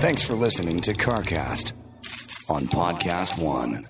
[0.00, 1.72] Thanks for listening to CarCast
[2.48, 3.88] on Podcast One.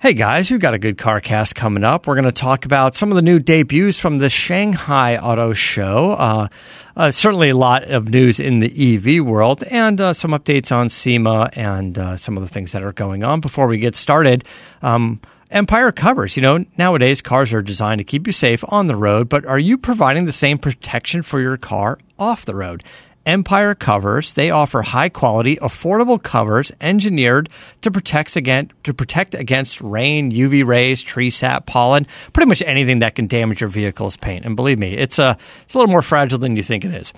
[0.00, 2.06] Hey guys, we've got a good CarCast coming up.
[2.06, 6.12] We're going to talk about some of the new debuts from the Shanghai Auto Show.
[6.12, 6.48] Uh,
[6.96, 10.88] uh, certainly a lot of news in the EV world and uh, some updates on
[10.88, 13.40] SEMA and uh, some of the things that are going on.
[13.40, 14.44] Before we get started,
[14.82, 15.20] um,
[15.50, 16.36] Empire covers.
[16.36, 19.58] You know, nowadays cars are designed to keep you safe on the road, but are
[19.58, 22.82] you providing the same protection for your car off the road?
[23.26, 24.32] Empire Covers.
[24.34, 27.48] They offer high quality, affordable covers engineered
[27.82, 33.00] to protect against to protect against rain, UV rays, tree sap, pollen, pretty much anything
[33.00, 34.44] that can damage your vehicle's paint.
[34.44, 37.12] And believe me, it's a it's a little more fragile than you think it is.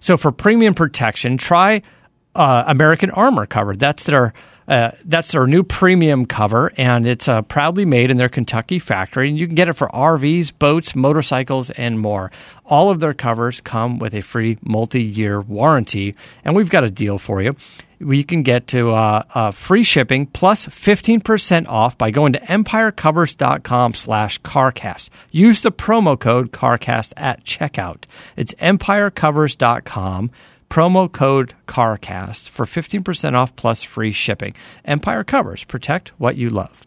[0.00, 1.82] So for premium protection, try
[2.34, 3.76] uh, American Armor cover.
[3.76, 4.32] That's their
[4.70, 9.28] uh, that's their new premium cover, and it's uh, proudly made in their Kentucky factory.
[9.28, 12.30] And you can get it for RVs, boats, motorcycles, and more.
[12.64, 16.14] All of their covers come with a free multi-year warranty,
[16.44, 17.56] and we've got a deal for you.
[17.98, 23.94] You can get to uh, uh free shipping plus 15% off by going to empirecovers.com
[23.94, 25.10] slash carcast.
[25.32, 28.04] Use the promo code carcast at checkout.
[28.36, 30.30] It's empirecovers.com
[30.70, 34.54] promo code CARCAST for 15% off plus free shipping.
[34.84, 36.86] Empire Covers, protect what you love.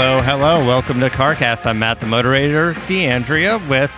[0.00, 0.66] Hello, hello.
[0.66, 1.66] Welcome to CarCast.
[1.66, 3.92] I'm Matt, the moderator, D'Andrea, with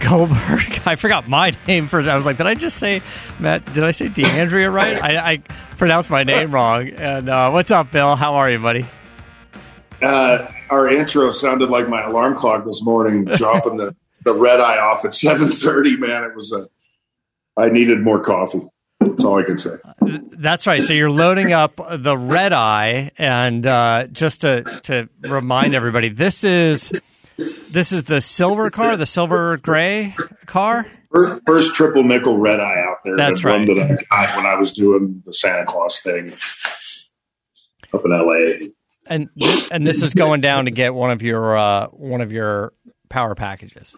[0.00, 0.82] Goldberg.
[0.86, 2.08] I forgot my name first.
[2.08, 3.00] I was like, did I just say
[3.38, 3.64] Matt?
[3.72, 5.02] Did I say D'Andrea right?
[5.02, 5.36] I, I
[5.78, 6.88] pronounced my name wrong.
[6.88, 8.16] And uh, what's up, Bill?
[8.16, 8.84] How are you, buddy?
[10.02, 14.78] Uh, our intro sounded like my alarm clock this morning, dropping the, the red eye
[14.78, 15.96] off at seven thirty.
[15.96, 16.68] Man, it was a.
[17.56, 18.62] I needed more coffee.
[19.00, 19.76] That's all I can say.
[20.00, 20.82] That's right.
[20.82, 26.44] So you're loading up the red eye, and uh, just to to remind everybody, this
[26.44, 26.90] is
[27.36, 30.14] this is the silver car, the silver gray
[30.46, 30.86] car.
[31.12, 33.16] First, first triple nickel red eye out there.
[33.16, 33.66] That's right.
[33.66, 36.30] That I got when I was doing the Santa Claus thing
[37.92, 38.70] up in L.A
[39.10, 39.28] and
[39.70, 42.72] and this is going down to get one of your uh, one of your
[43.08, 43.96] power packages.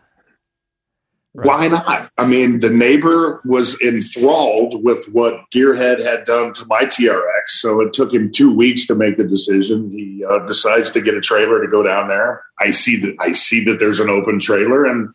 [1.35, 1.47] Right.
[1.47, 2.11] Why not?
[2.19, 7.81] I mean, the neighbor was enthralled with what Gearhead had done to my TRX, so
[7.81, 9.91] it took him two weeks to make the decision.
[9.91, 12.43] He uh, decides to get a trailer to go down there.
[12.61, 15.09] I see that I see that there's an open trailer, and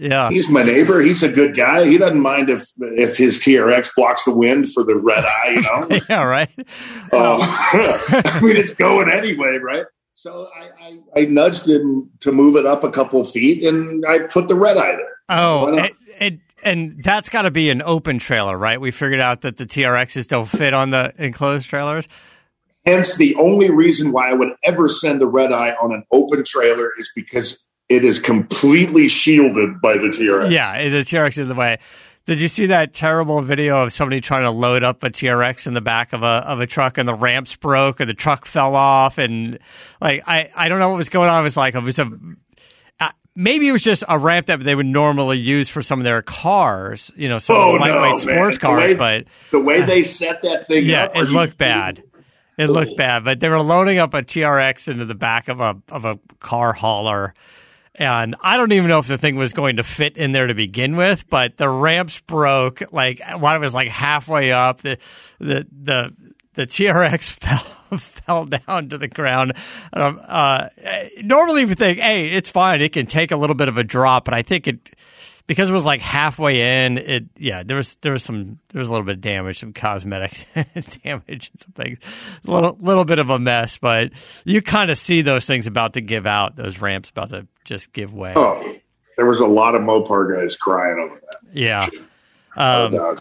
[0.00, 1.00] yeah, he's my neighbor.
[1.02, 1.86] He's a good guy.
[1.86, 5.50] He doesn't mind if if his TRX blocks the wind for the red eye.
[5.50, 6.48] You know, yeah, right.
[7.12, 7.38] Uh,
[8.24, 9.84] I mean, it's going anyway, right?
[10.14, 14.20] So I, I, I, nudged him to move it up a couple feet, and I
[14.20, 15.16] put the red eye there.
[15.30, 18.80] Oh, it, it, and that's got to be an open trailer, right?
[18.80, 22.06] We figured out that the TRXs don't fit on the enclosed trailers.
[22.84, 26.44] Hence, the only reason why I would ever send the red eye on an open
[26.44, 30.52] trailer is because it is completely shielded by the TRX.
[30.52, 31.78] Yeah, the TRX is in the way.
[32.24, 35.74] Did you see that terrible video of somebody trying to load up a TRX in
[35.74, 38.76] the back of a of a truck and the ramps broke and the truck fell
[38.76, 39.58] off and
[40.00, 41.40] like I I don't know what was going on.
[41.40, 42.08] It was like it was a
[43.00, 46.04] uh, maybe it was just a ramp that they would normally use for some of
[46.04, 48.92] their cars, you know, some oh, lightweight no, sports cars.
[48.92, 52.04] way, but the way they set that thing, yeah, up, it looked bad.
[52.56, 55.82] It looked bad, but they were loading up a TRX into the back of a
[55.90, 57.34] of a car hauler
[57.94, 60.54] and I don't even know if the thing was going to fit in there to
[60.54, 62.82] begin with, but the ramps broke.
[62.92, 64.98] Like when it was like halfway up, the
[65.38, 66.14] the the
[66.54, 67.30] the TRX
[67.90, 69.54] fell fell down to the ground.
[69.92, 70.68] Um, uh,
[71.22, 72.80] normally, we think, hey, it's fine.
[72.80, 74.90] It can take a little bit of a drop, but I think it
[75.50, 78.86] because it was like halfway in, it yeah, there was there was some there was
[78.86, 80.46] a little bit of damage, some cosmetic
[81.02, 81.98] damage and some things.
[82.46, 84.12] A little little bit of a mess, but
[84.44, 87.92] you kind of see those things about to give out, those ramps about to just
[87.92, 88.32] give way.
[88.36, 88.76] Oh,
[89.16, 91.38] there was a lot of Mopar guys crying over that.
[91.52, 91.88] Yeah.
[92.56, 93.18] Um, oh,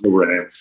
[0.00, 0.52] the ramp.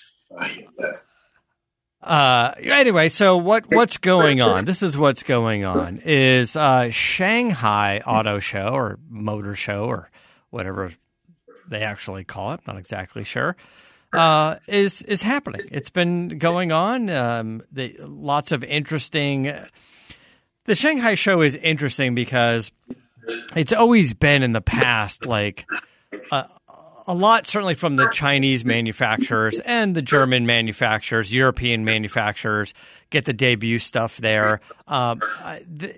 [2.02, 4.66] Uh, anyway, so what what's going on?
[4.66, 6.02] This is what's going on.
[6.06, 10.11] Is uh, Shanghai Auto Show or Motor Show or
[10.52, 10.92] whatever
[11.68, 13.56] they actually call it, not exactly sure,
[14.14, 15.62] uh, is is happening.
[15.72, 17.10] It's been going on.
[17.10, 19.54] Um, the, lots of interesting.
[20.66, 22.72] The Shanghai show is interesting because
[23.56, 25.66] it's always been in the past like
[26.32, 26.46] a,
[27.08, 32.74] a lot, certainly from the Chinese manufacturers and the German manufacturers, European manufacturers
[33.10, 34.62] get the debut stuff there.
[34.88, 35.20] Um,
[35.68, 35.96] the,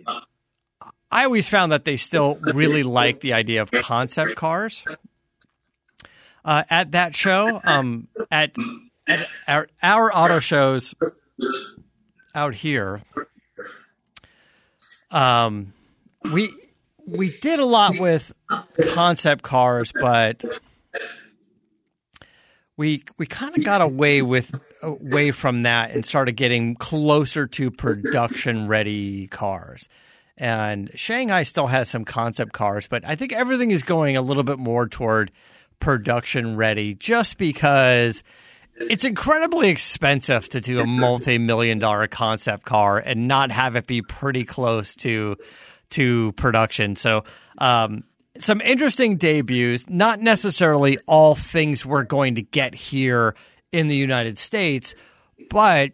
[1.14, 4.84] I always found that they still really like the idea of concept cars.
[6.44, 8.56] Uh, at that show, um, at,
[9.08, 10.96] at our, our auto shows
[12.34, 13.02] out here,
[15.12, 15.72] um,
[16.34, 16.52] we
[17.06, 18.34] we did a lot with
[18.94, 20.44] concept cars, but
[22.76, 27.72] we we kind of got away with away from that and started getting closer to
[27.72, 29.88] production ready cars.
[30.38, 34.44] And Shanghai still has some concept cars, but I think everything is going a little
[34.44, 35.32] bit more toward
[35.80, 38.24] production ready just because
[38.76, 44.02] it's incredibly expensive to do a multi-million dollar concept car and not have it be
[44.02, 45.36] pretty close to
[45.92, 46.96] to production.
[46.96, 47.24] So,
[47.60, 48.04] um,
[48.40, 53.36] some interesting debuts, not necessarily all things we're going to get here
[53.72, 54.96] in the United States,
[55.52, 55.92] but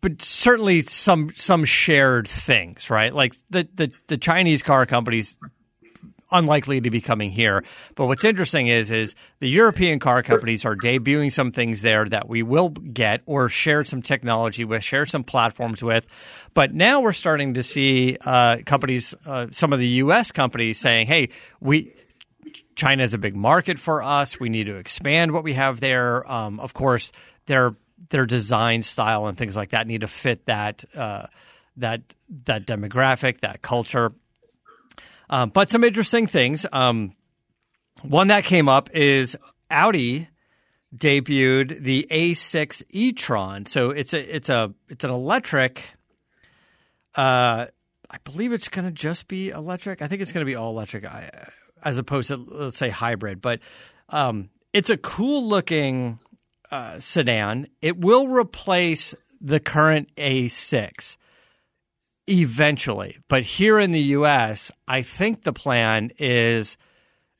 [0.00, 3.14] but certainly some some shared things, right?
[3.14, 5.36] Like the the, the Chinese car companies
[6.32, 7.64] unlikely to be coming here.
[7.94, 12.28] But what's interesting is is the European car companies are debuting some things there that
[12.28, 16.06] we will get or share some technology with, share some platforms with.
[16.54, 20.32] But now we're starting to see uh, companies, uh, some of the U.S.
[20.32, 21.30] companies saying, "Hey,
[21.60, 21.94] we."
[22.76, 24.40] China is a big market for us.
[24.40, 26.28] We need to expand what we have there.
[26.30, 27.12] Um, of course,
[27.44, 27.72] their
[28.10, 31.26] their design style and things like that need to fit that uh,
[31.76, 32.02] that
[32.44, 34.12] that demographic, that culture.
[35.28, 36.66] Um, but some interesting things.
[36.72, 37.14] Um,
[38.02, 39.36] one that came up is
[39.70, 40.28] Audi
[40.94, 43.66] debuted the A6 e-tron.
[43.66, 45.94] So it's a it's a it's an electric.
[47.14, 47.66] Uh,
[48.10, 50.02] I believe it's going to just be electric.
[50.02, 51.04] I think it's going to be all electric,
[51.82, 53.40] as opposed to let's say hybrid.
[53.40, 53.60] But
[54.08, 56.18] um, it's a cool looking
[56.70, 57.68] uh, sedan.
[57.80, 61.16] It will replace the current A6
[62.26, 63.18] eventually.
[63.28, 66.76] But here in the US, I think the plan is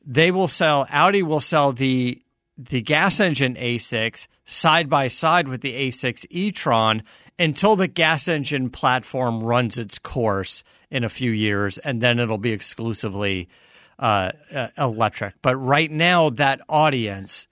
[0.05, 2.23] they will sell Audi will sell the
[2.57, 7.03] the gas engine A6 side by side with the A6 e-tron
[7.39, 12.37] until the gas engine platform runs its course in a few years and then it'll
[12.37, 13.49] be exclusively
[13.99, 15.35] uh, uh, electric.
[15.41, 17.47] But right now that audience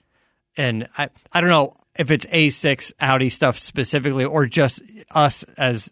[0.58, 5.90] and I, I don't know if it's A6 Audi stuff specifically or just us as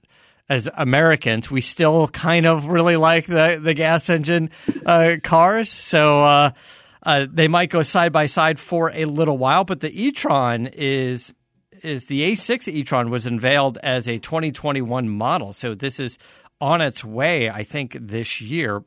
[0.49, 4.51] as Americans, we still kind of really like the the gas engine
[4.85, 5.73] uh, cars.
[5.73, 6.51] So uh,
[7.03, 9.65] uh, they might go side by side for a little while.
[9.65, 11.35] But the e-tron is
[11.83, 15.53] is the A6 e-tron was unveiled as a 2021 model.
[15.53, 16.17] So this is
[16.61, 18.85] on its way, I think, this year.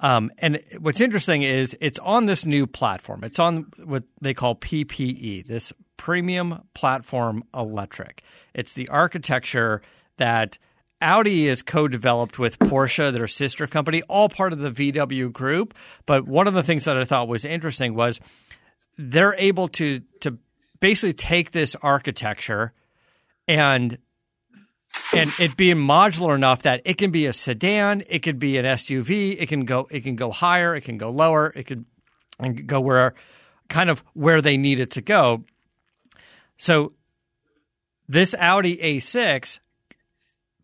[0.00, 3.24] Um, and what's interesting is it's on this new platform.
[3.24, 8.22] It's on what they call PPE, this Premium Platform Electric.
[8.54, 9.82] It's the architecture
[10.16, 10.58] that
[11.00, 15.74] Audi is co-developed with Porsche, their sister company, all part of the VW group.
[16.06, 18.20] But one of the things that I thought was interesting was
[18.96, 20.38] they're able to to
[20.80, 22.72] basically take this architecture
[23.46, 23.98] and
[25.14, 28.64] and it being modular enough that it can be a sedan, it could be an
[28.64, 31.84] SUV, it can go it can go higher, it can go lower, it could
[32.66, 33.14] go where
[33.68, 35.44] kind of where they need it to go.
[36.56, 36.92] So
[38.08, 39.60] this Audi A6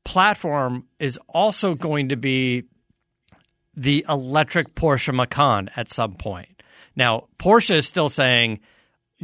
[0.04, 2.64] platform is also going to be
[3.76, 6.62] the electric Porsche Macan at some point.
[6.96, 8.60] Now, Porsche is still saying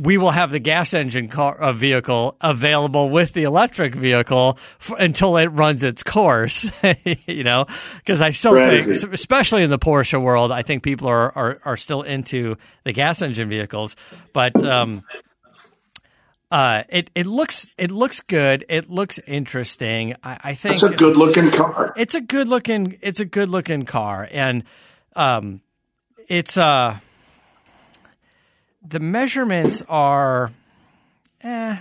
[0.00, 4.96] we will have the gas engine car uh, vehicle available with the electric vehicle for,
[4.98, 6.70] until it runs its course.
[7.26, 7.66] you know,
[7.98, 11.76] because I still think, especially in the Porsche world, I think people are are, are
[11.76, 13.94] still into the gas engine vehicles.
[14.32, 15.02] But um,
[16.50, 18.64] uh, it it looks it looks good.
[18.68, 20.14] It looks interesting.
[20.24, 21.92] I, I think it's a good looking car.
[21.96, 24.64] It's a good looking it's a good looking car, and
[25.14, 25.60] um,
[26.28, 26.98] it's uh
[28.82, 30.52] the measurements are,
[31.42, 31.76] eh,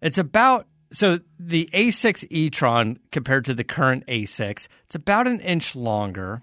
[0.00, 5.74] it's about so the A6 e-tron compared to the current A6, it's about an inch
[5.74, 6.42] longer.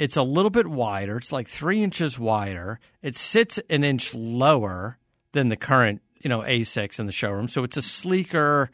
[0.00, 1.18] It's a little bit wider.
[1.18, 2.80] It's like three inches wider.
[3.02, 4.98] It sits an inch lower
[5.30, 7.48] than the current you know A6 in the showroom.
[7.48, 8.70] So it's a sleeker,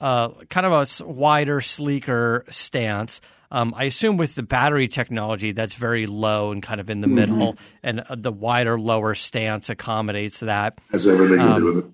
[0.00, 3.20] uh, kind of a wider, sleeker stance.
[3.54, 7.06] Um, I assume with the battery technology, that's very low and kind of in the
[7.06, 7.14] mm-hmm.
[7.14, 10.80] middle, and uh, the wider, lower stance accommodates that.
[10.90, 11.90] Has everything um, to do with it.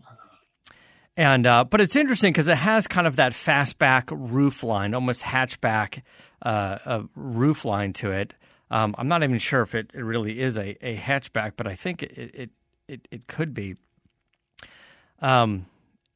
[1.19, 5.23] And uh, but it's interesting because it has kind of that fastback roof line, almost
[5.23, 6.03] hatchback
[6.41, 8.35] uh, roof line to it.
[8.71, 11.75] Um, I'm not even sure if it, it really is a, a hatchback, but I
[11.75, 12.51] think it, it
[12.89, 13.77] it, it could be
[15.21, 15.67] um,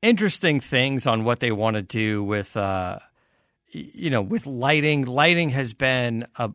[0.01, 2.99] interesting things on what they want to do with, uh,
[3.75, 5.05] you know, with lighting.
[5.05, 6.51] Lighting has been a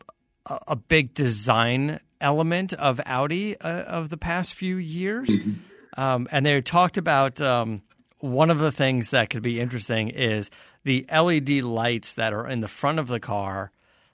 [0.68, 6.02] a big design element of Audi uh, of the past few years, mm-hmm.
[6.02, 7.82] um, and they talked about um,
[8.20, 10.50] one of the things that could be interesting is
[10.84, 13.72] the LED lights that are in the front of the car.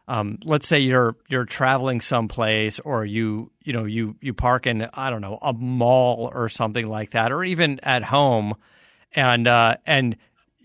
[0.08, 4.88] Um, let's say you're you're traveling someplace, or you you know you you park in
[4.94, 8.56] I don't know a mall or something like that, or even at home,
[9.14, 10.16] and uh, and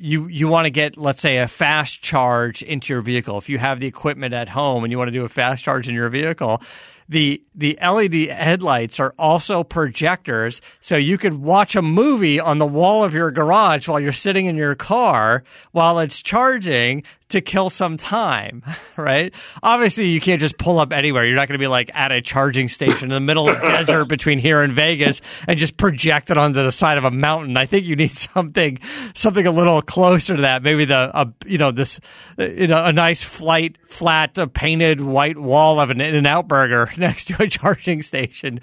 [0.00, 3.38] you you want to get let's say a fast charge into your vehicle.
[3.38, 5.88] If you have the equipment at home and you want to do a fast charge
[5.88, 6.62] in your vehicle,
[7.08, 12.66] the the LED headlights are also projectors, so you could watch a movie on the
[12.66, 17.70] wall of your garage while you're sitting in your car while it's charging to kill
[17.70, 18.62] some time,
[18.96, 19.34] right?
[19.62, 21.24] Obviously, you can't just pull up anywhere.
[21.24, 23.66] You're not going to be like at a charging station in the middle of the
[23.66, 27.56] desert between here and Vegas and just project it onto the side of a mountain.
[27.56, 28.78] I think you need something,
[29.14, 30.62] something a little closer to that.
[30.62, 32.00] Maybe the, uh, you know, this,
[32.38, 37.26] you know, a nice flight, flat, uh, painted white wall of an In-N-Out burger next
[37.26, 38.60] to a charging station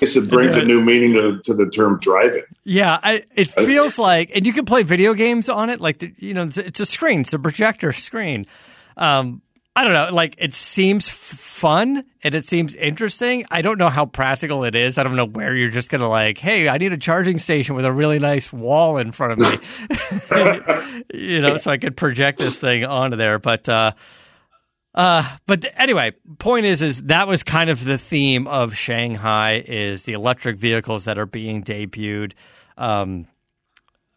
[0.00, 2.42] guess it brings a new meaning to, to the term driving.
[2.64, 5.80] Yeah, I, it feels like, and you can play video games on it.
[5.80, 8.46] Like, the, you know, it's, it's, a screen, it's a projector screen.
[8.96, 9.42] Um,
[9.76, 10.08] I don't know.
[10.12, 13.44] Like, it seems f- fun and it seems interesting.
[13.50, 14.96] I don't know how practical it is.
[14.98, 17.76] I don't know where you're just going to, like, hey, I need a charging station
[17.76, 22.38] with a really nice wall in front of me, you know, so I could project
[22.38, 23.38] this thing onto there.
[23.38, 23.92] But, uh,
[24.94, 30.04] uh, but anyway, point is, is that was kind of the theme of Shanghai is
[30.04, 32.32] the electric vehicles that are being debuted.
[32.76, 33.26] Um,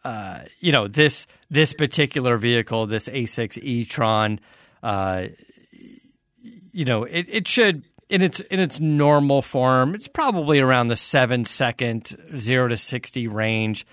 [0.03, 4.39] uh, you know this this particular vehicle, this A6 e-tron,
[4.81, 5.27] uh,
[6.71, 10.95] you know it, it should in its in its normal form, it's probably around the
[10.95, 13.85] seven second zero to sixty range,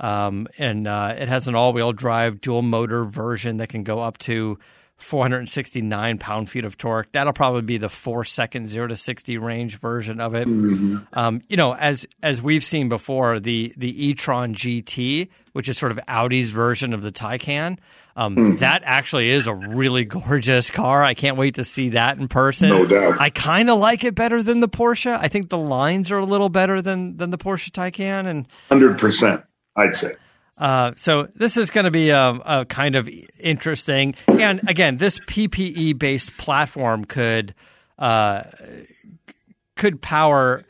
[0.00, 4.00] um, and uh, it has an all wheel drive dual motor version that can go
[4.00, 4.58] up to
[4.98, 7.10] 469 pound feet of torque.
[7.12, 10.48] That'll probably be the four second zero to 60 range version of it.
[10.48, 10.98] Mm-hmm.
[11.12, 15.92] Um, you know, as as we've seen before, the the e-tron GT, which is sort
[15.92, 17.78] of Audi's version of the Taycan,
[18.16, 18.56] um, mm-hmm.
[18.56, 21.04] that actually is a really gorgeous car.
[21.04, 22.70] I can't wait to see that in person.
[22.70, 23.20] No doubt.
[23.20, 25.16] I kind of like it better than the Porsche.
[25.18, 28.98] I think the lines are a little better than than the Porsche Taycan, and hundred
[28.98, 29.44] percent,
[29.76, 30.16] I'd say.
[30.58, 35.20] Uh, so this is going to be a, a, kind of interesting, and again, this
[35.20, 37.54] PPE based platform could
[37.98, 38.42] uh,
[39.76, 40.64] could power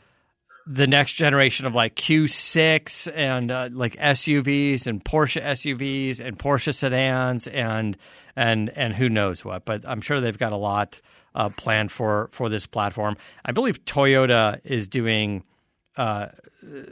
[0.67, 6.73] the next generation of like Q6 and uh, like SUVs and Porsche SUVs and Porsche
[6.75, 7.97] sedans and
[8.35, 9.65] and and who knows what.
[9.65, 11.01] But I'm sure they've got a lot
[11.33, 13.17] uh, planned for for this platform.
[13.43, 15.43] I believe Toyota is doing
[15.99, 16.29] uh,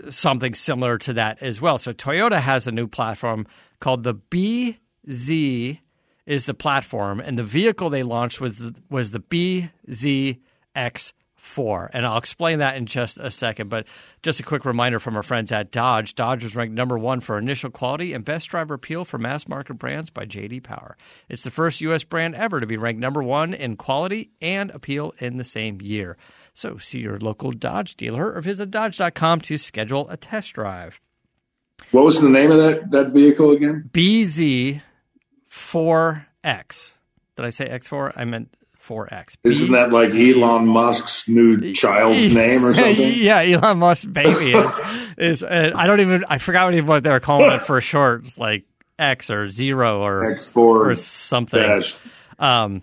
[0.10, 1.80] something similar to that as well.
[1.80, 3.48] So Toyota has a new platform
[3.80, 5.80] called the BZ
[6.26, 11.90] is the platform, and the vehicle they launched was was the BZX four.
[11.94, 13.70] And I'll explain that in just a second.
[13.70, 13.88] But
[14.22, 16.14] just a quick reminder from our friends at Dodge.
[16.16, 19.76] Dodge was ranked number one for initial quality and best driver appeal for mass market
[19.76, 20.98] brands by JD Power.
[21.30, 22.04] It's the first U.S.
[22.04, 26.18] brand ever to be ranked number one in quality and appeal in the same year.
[26.58, 31.00] So see your local Dodge dealer or visit Dodge.com to schedule a test drive.
[31.92, 33.92] What was the name of that, that vehicle again?
[33.94, 34.82] BZ4X.
[37.36, 38.14] Did I say X4?
[38.16, 39.36] I meant 4X.
[39.44, 43.12] Isn't that like Elon Musk's new child's name or something?
[43.18, 44.80] yeah, Elon Musk's baby is.
[45.20, 48.26] is uh, I don't even, I forgot what, what they were calling it for short.
[48.26, 48.66] It's like
[48.98, 51.84] X or Zero or X4 or something.
[52.40, 52.82] Um,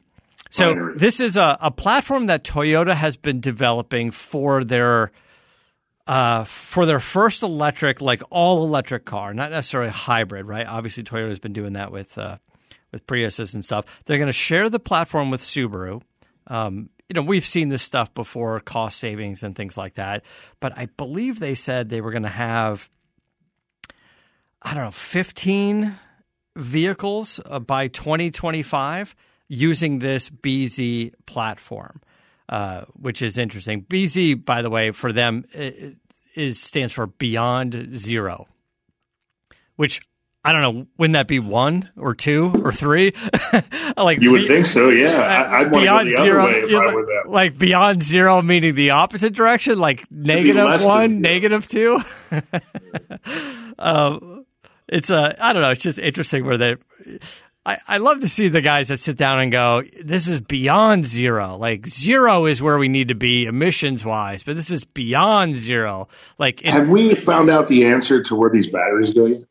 [0.54, 5.10] so this is a, a platform that Toyota has been developing for their
[6.06, 10.66] uh, for their first electric, like all electric car, not necessarily hybrid, right?
[10.66, 12.36] Obviously, Toyota has been doing that with uh,
[12.92, 14.02] with Priuses and stuff.
[14.04, 16.02] They're going to share the platform with Subaru.
[16.46, 20.24] Um, you know, we've seen this stuff before, cost savings and things like that.
[20.60, 22.88] But I believe they said they were going to have,
[24.62, 25.98] I don't know, 15
[26.54, 29.16] vehicles uh, by 2025
[29.54, 32.00] using this BZ platform,
[32.48, 33.82] uh, which is interesting.
[33.84, 35.44] BZ, by the way, for them
[36.34, 38.48] is stands for Beyond Zero,
[39.76, 40.00] which
[40.46, 40.86] I don't know.
[40.98, 43.14] Wouldn't that be one or two or three?
[43.96, 45.48] like you would be, think so, yeah.
[45.50, 51.22] I, would beyond zero, like, like, beyond zero, meaning the opposite direction, like negative one,
[51.22, 51.98] negative two.
[53.78, 54.44] um,
[54.86, 55.70] it's a I don't know.
[55.70, 56.76] It's just interesting where they
[57.66, 61.06] I, I love to see the guys that sit down and go, this is beyond
[61.06, 61.56] zero.
[61.56, 66.08] Like zero is where we need to be emissions wise, but this is beyond zero.
[66.38, 69.44] Like, have we found out the answer to where these batteries go yet?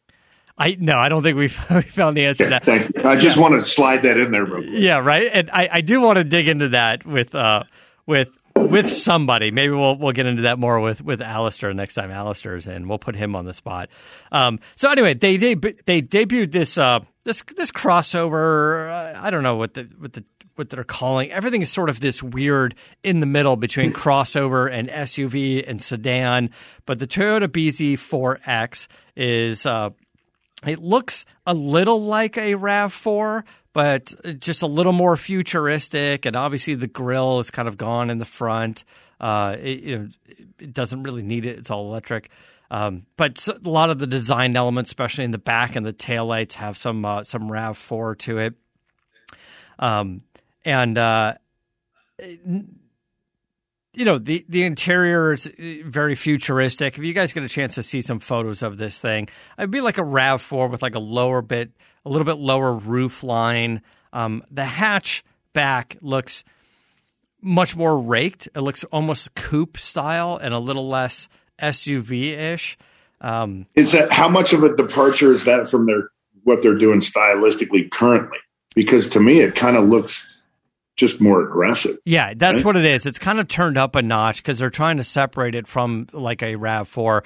[0.55, 1.51] I no, I don't think we've
[1.89, 3.05] found the answer to that.
[3.05, 3.41] I just yeah.
[3.41, 4.69] want to slide that in there, real quick.
[4.69, 5.29] Yeah, right.
[5.33, 7.63] And I, I do want to dig into that with uh
[8.05, 9.51] with with somebody.
[9.51, 12.87] Maybe we'll we'll get into that more with with Alistair next time Alistair's in.
[12.87, 13.89] We'll put him on the spot.
[14.31, 18.89] Um, so anyway, they they they debuted this uh, this this crossover.
[18.89, 20.23] Uh, I don't know what the what the
[20.55, 24.87] what they're calling everything is sort of this weird in the middle between crossover and
[24.89, 26.51] SUV and sedan.
[26.85, 29.89] But the Toyota BZ4X is uh,
[30.65, 36.25] it looks a little like a RAV4, but just a little more futuristic.
[36.25, 38.83] And obviously, the grill is kind of gone in the front.
[39.19, 40.09] Uh, it, you know,
[40.59, 42.29] it doesn't really need it; it's all electric.
[42.71, 46.53] Um, but a lot of the design elements, especially in the back and the taillights,
[46.53, 48.53] have some uh, some Rav Four to it.
[49.79, 50.21] Um,
[50.65, 51.33] and uh,
[53.93, 55.51] you know the the interior is
[55.85, 56.97] very futuristic.
[56.97, 59.81] If you guys get a chance to see some photos of this thing, it'd be
[59.81, 61.71] like a Rav Four with like a lower bit,
[62.05, 63.81] a little bit lower roof line.
[64.11, 66.43] Um, the hatchback looks
[67.41, 68.47] much more raked.
[68.55, 71.27] It looks almost coupe style and a little less
[71.61, 72.77] SUV ish.
[73.21, 76.09] Um, is that how much of a departure is that from their
[76.43, 78.39] what they're doing stylistically currently?
[78.75, 80.25] Because to me, it kind of looks
[80.95, 81.97] just more aggressive.
[82.05, 82.65] Yeah, that's right?
[82.65, 83.05] what it is.
[83.05, 86.43] It's kind of turned up a notch because they're trying to separate it from like
[86.43, 87.23] a Rav Four.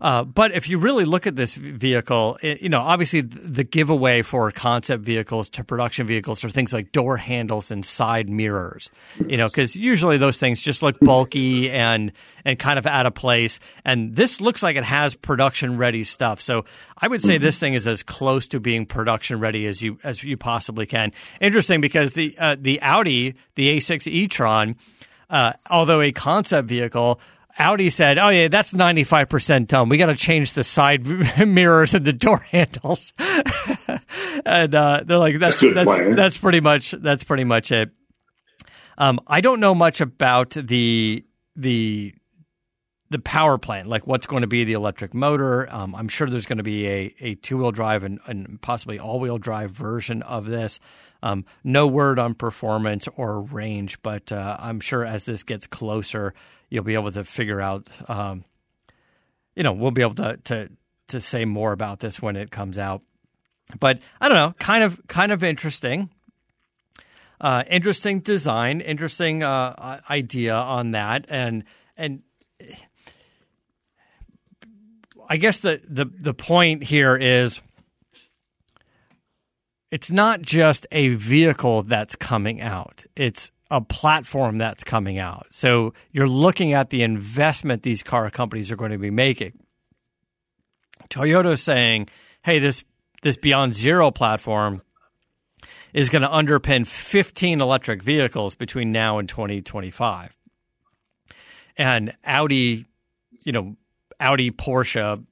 [0.00, 4.22] Uh, but if you really look at this vehicle, it, you know, obviously the giveaway
[4.22, 8.90] for concept vehicles to production vehicles are things like door handles and side mirrors,
[9.26, 12.12] you know, because usually those things just look bulky and
[12.44, 13.58] and kind of out of place.
[13.84, 16.40] And this looks like it has production ready stuff.
[16.40, 16.64] So
[16.96, 20.22] I would say this thing is as close to being production ready as you as
[20.22, 21.12] you possibly can.
[21.40, 24.76] Interesting because the uh, the Audi, the A6 e-tron,
[25.30, 27.20] uh, although a concept vehicle
[27.58, 29.88] Audi said, "Oh yeah, that's ninety five percent done.
[29.88, 31.06] We got to change the side
[31.46, 33.12] mirrors and the door handles."
[34.46, 37.90] and uh, they're like, "That's that's, that's, that's, pretty much that's pretty much it."
[38.96, 41.24] Um, I don't know much about the
[41.56, 42.14] the
[43.10, 45.72] the power plant, like what's going to be the electric motor.
[45.72, 48.98] Um, I'm sure there's going to be a, a two wheel drive and, and possibly
[48.98, 50.78] all wheel drive version of this.
[51.22, 56.34] Um, no word on performance or range, but uh, I'm sure as this gets closer,
[56.68, 57.88] you'll be able to figure out.
[58.08, 58.44] Um,
[59.56, 60.70] you know, we'll be able to, to
[61.08, 63.02] to say more about this when it comes out.
[63.80, 66.10] But I don't know, kind of kind of interesting.
[67.40, 71.64] Uh, interesting design, interesting uh, idea on that, and
[71.96, 72.22] and
[75.28, 77.60] I guess the, the the point here is
[79.90, 83.04] it's not just a vehicle that's coming out.
[83.14, 85.46] It's a platform that's coming out.
[85.50, 89.52] So you're looking at the investment these car companies are going to be making.
[91.10, 92.08] Toyota's saying,
[92.42, 92.84] "Hey, this
[93.22, 94.80] this Beyond Zero platform
[95.92, 100.34] is going to underpin 15 electric vehicles between now and 2025."
[101.76, 102.86] And Audi,
[103.42, 103.76] you know,
[104.20, 105.24] Audi, Porsche,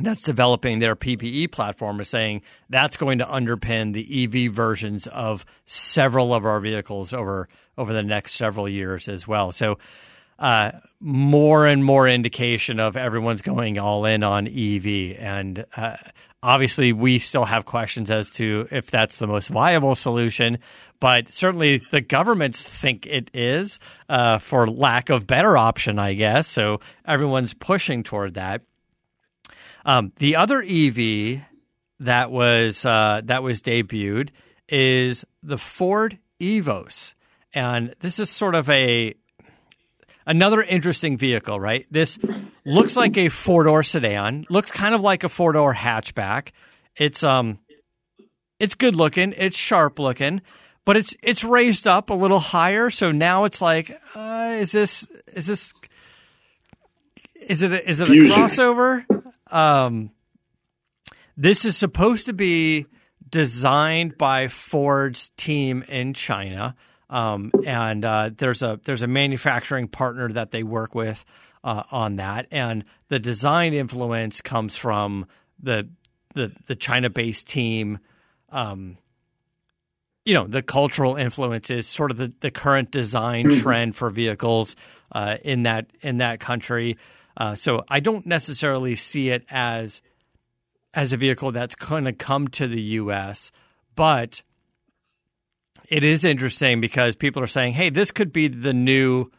[0.00, 5.46] that's developing their PPE platform is saying that's going to underpin the EV versions of
[5.64, 9.52] several of our vehicles over over the next several years as well.
[9.52, 9.78] So
[10.38, 15.96] uh, more and more indication of everyone's going all in on EV, and uh,
[16.42, 20.58] obviously we still have questions as to if that's the most viable solution.
[21.00, 26.46] But certainly the governments think it is, uh, for lack of better option, I guess.
[26.48, 28.62] So everyone's pushing toward that.
[29.84, 31.42] Um, the other EV
[32.00, 34.30] that was uh, that was debuted
[34.68, 37.14] is the Ford Evos,
[37.54, 39.14] and this is sort of a
[40.26, 41.86] another interesting vehicle, right?
[41.90, 42.18] This
[42.64, 46.50] looks like a four door sedan, looks kind of like a four door hatchback.
[46.96, 47.58] It's um,
[48.58, 50.42] it's good looking, it's sharp looking,
[50.84, 52.90] but it's it's raised up a little higher.
[52.90, 55.72] So now it's like, uh, is this is this
[57.48, 59.04] is it a, is it a crossover?
[59.52, 60.10] Um,
[61.36, 62.86] this is supposed to be
[63.28, 66.74] designed by Ford's team in China,
[67.08, 71.24] um, and uh, there's a there's a manufacturing partner that they work with
[71.62, 75.26] uh, on that, and the design influence comes from
[75.62, 75.88] the
[76.34, 77.98] the the China based team.
[78.50, 78.98] Um,
[80.24, 83.60] you know the cultural influence is sort of the, the current design mm-hmm.
[83.60, 84.74] trend for vehicles
[85.12, 86.98] uh, in that in that country.
[87.36, 90.02] Uh, so I don't necessarily see it as
[90.92, 93.52] as a vehicle that's going to come to the U.S.,
[93.94, 94.42] but
[95.88, 99.30] it is interesting because people are saying, "Hey, this could be the new."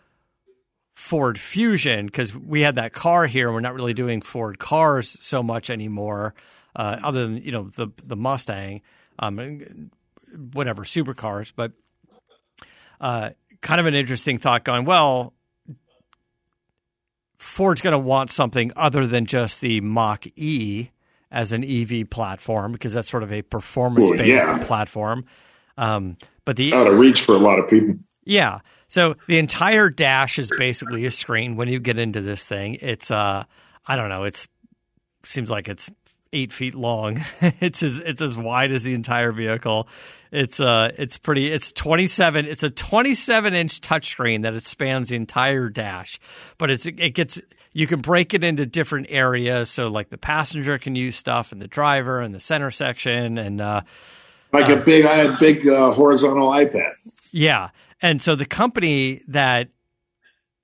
[0.95, 3.53] Ford Fusion because we had that car here.
[3.53, 6.33] We're not really doing Ford cars so much anymore,
[6.75, 8.81] uh, other than you know the the Mustang,
[9.19, 9.91] um,
[10.53, 11.53] whatever supercars.
[11.55, 11.73] But
[12.99, 13.29] uh,
[13.62, 15.33] kind of an interesting thought going, well,
[17.38, 20.89] Ford's going to want something other than just the Mach E
[21.31, 24.65] as an EV platform because that's sort of a performance based Well, yeah.
[24.65, 25.25] platform.
[25.77, 27.95] Um, but the Out of reach for a lot of people.
[28.25, 28.60] yeah.
[28.88, 31.57] So the entire dash is basically a screen.
[31.57, 33.43] When you get into this thing, it's uh,
[33.86, 34.23] I don't know.
[34.23, 34.47] It's
[35.23, 35.89] seems like it's
[36.31, 37.21] eight feet long.
[37.41, 39.89] it's as it's as wide as the entire vehicle.
[40.31, 41.51] It's uh, it's pretty.
[41.51, 42.45] It's twenty seven.
[42.45, 46.17] It's a twenty seven inch touchscreen that it spans the entire dash.
[46.57, 47.41] But it's it gets
[47.73, 49.69] you can break it into different areas.
[49.69, 53.60] So like the passenger can use stuff, and the driver, and the center section, and
[53.60, 53.81] uh,
[54.62, 56.93] Like a big, I had big uh, horizontal iPad.
[57.32, 57.70] Yeah.
[58.02, 59.70] And so the company that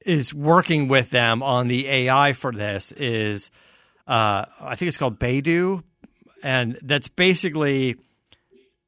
[0.06, 3.50] is working with them on the AI for this is,
[4.08, 5.84] uh, I think it's called Baidu.
[6.44, 7.96] And that's basically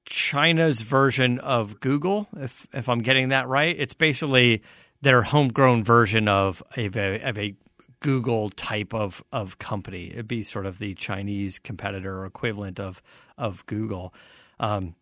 [0.05, 3.75] China's version of Google, if, if I'm getting that right.
[3.77, 4.61] It's basically
[5.01, 6.87] their homegrown version of a,
[7.21, 7.55] of a
[8.01, 10.11] Google type of, of company.
[10.11, 13.01] It'd be sort of the Chinese competitor or equivalent of,
[13.37, 14.13] of Google.
[14.59, 14.95] Um,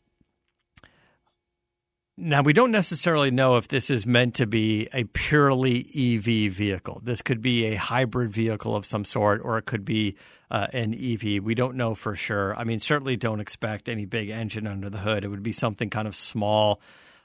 [2.16, 7.02] now, we don't necessarily know if this is meant to be a purely EV vehicle.
[7.04, 10.16] This could be a hybrid vehicle of some sort, or it could be
[10.52, 11.44] uh, an EV.
[11.44, 12.56] We don't know for sure.
[12.56, 15.26] I mean, certainly don't expect any big engine under the hood.
[15.26, 16.80] It would be something kind of small,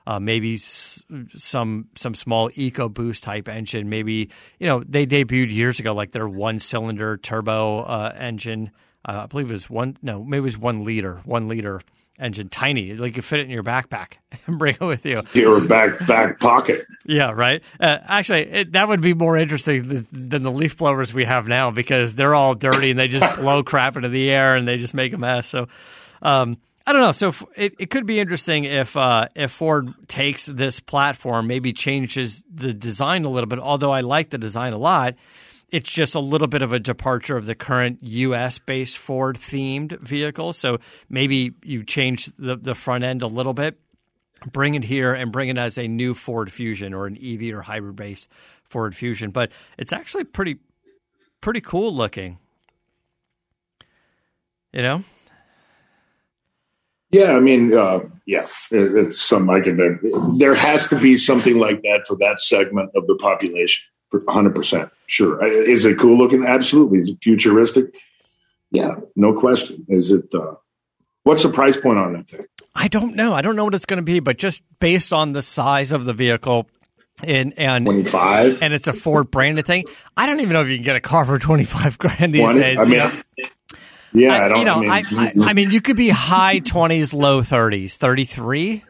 [0.07, 1.05] uh, maybe s-
[1.37, 3.91] some some small EcoBoost type engine.
[3.91, 8.71] Maybe you know they debuted years ago like their one cylinder turbo uh, engine.
[9.05, 9.99] Uh, I believe it was one.
[10.01, 11.21] No, maybe it was one liter.
[11.27, 11.83] One liter
[12.19, 14.15] engine, tiny, like you fit it in your backpack
[14.47, 15.23] and bring it with you.
[15.35, 16.85] Your back back pocket.
[17.05, 17.63] Yeah, right.
[17.81, 21.47] Uh, actually, it, that would be more interesting th- than the leaf blowers we have
[21.47, 24.77] now because they're all dirty and they just blow crap into the air and they
[24.79, 25.49] just make a mess.
[25.49, 25.69] So,
[26.23, 27.13] um, I don't know.
[27.13, 31.73] So f- it, it could be interesting if uh, if Ford takes this platform, maybe
[31.73, 33.59] changes the design a little bit.
[33.59, 35.15] Although I like the design a lot,
[35.71, 38.59] it's just a little bit of a departure of the current U.S.
[38.59, 40.53] based Ford themed vehicle.
[40.53, 40.79] So
[41.09, 43.79] maybe you change the the front end a little bit
[44.47, 47.63] bring it here and bring it as a new Ford Fusion or an EV or
[47.63, 48.29] hybrid based
[48.65, 49.31] Ford Fusion.
[49.31, 50.59] But it's actually pretty
[51.41, 52.39] pretty cool looking.
[54.73, 55.05] You know?
[57.11, 59.99] Yeah, I mean, uh, yeah, it's some I can.
[60.37, 63.85] There has to be something like that for that segment of the population.
[64.11, 65.45] For 100 percent sure.
[65.45, 66.47] Is it cool looking?
[66.47, 67.01] Absolutely.
[67.01, 67.95] Is it futuristic?
[68.71, 69.87] Yeah, no question.
[69.89, 70.33] Is it?
[70.35, 70.55] Uh,
[71.25, 72.47] what's the price point on that thing?
[72.75, 73.35] I don't know.
[73.35, 76.05] I don't know what it's going to be, but just based on the size of
[76.05, 76.69] the vehicle
[77.23, 78.63] and and 25?
[78.63, 79.85] and it's a Ford branded thing,
[80.17, 82.61] I don't even know if you can get a car for 25 grand these 20?
[82.61, 82.79] days.
[82.79, 83.11] I you mean, know?
[84.13, 84.59] yeah, I, I, don't.
[84.59, 87.97] you know, I mean, I, I, I mean, you could be high twenties, low thirties,
[87.97, 88.85] thirty three.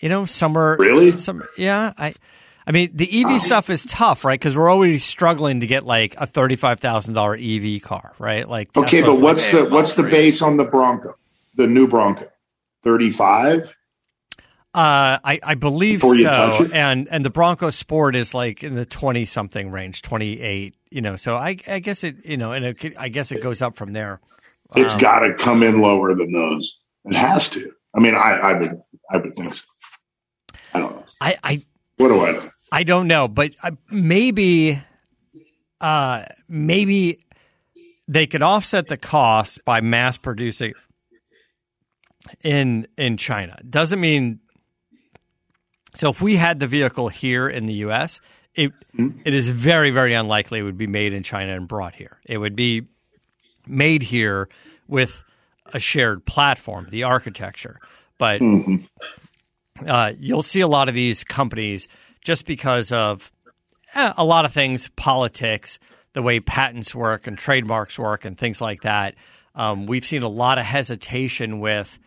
[0.00, 0.76] You know, somewhere.
[0.78, 1.16] Really?
[1.16, 1.92] Some, yeah.
[1.98, 2.14] I,
[2.68, 4.38] I mean, the EV stuff is tough, right?
[4.38, 8.46] Because we're already struggling to get like a thirty five thousand dollar EV car, right?
[8.46, 11.16] Like, okay, Tesla's but what's like, the what's the base on the Bronco,
[11.54, 12.28] the new Bronco?
[12.82, 13.74] 35.
[14.74, 18.84] Uh, I, I believe Before so, and and the Bronco Sport is like in the
[18.84, 20.74] twenty something range, twenty eight.
[20.90, 23.42] You know, so I I guess it you know, and it could, I guess it
[23.42, 24.20] goes up from there.
[24.76, 26.78] It's got to come in lower than those.
[27.06, 27.72] It has to.
[27.96, 28.72] I mean, I, I would
[29.10, 29.64] I would think so.
[30.74, 31.04] I don't know.
[31.18, 31.64] I I
[31.96, 32.50] What do I know?
[32.70, 34.82] I don't know, but uh, maybe,
[35.80, 37.24] uh, maybe
[38.06, 40.74] they could offset the cost by mass producing
[42.42, 43.58] in in China.
[43.68, 44.40] Doesn't mean
[45.94, 46.10] so.
[46.10, 48.20] If we had the vehicle here in the U.S.,
[48.54, 48.72] it
[49.24, 52.18] it is very very unlikely it would be made in China and brought here.
[52.24, 52.86] It would be
[53.66, 54.48] made here
[54.86, 55.22] with
[55.72, 57.78] a shared platform, the architecture,
[58.16, 58.40] but
[59.86, 61.88] uh, you'll see a lot of these companies
[62.20, 63.32] just because of
[63.94, 65.78] eh, a lot of things, politics,
[66.12, 69.14] the way patents work and trademarks work, and things like that.
[69.54, 71.98] Um, we've seen a lot of hesitation with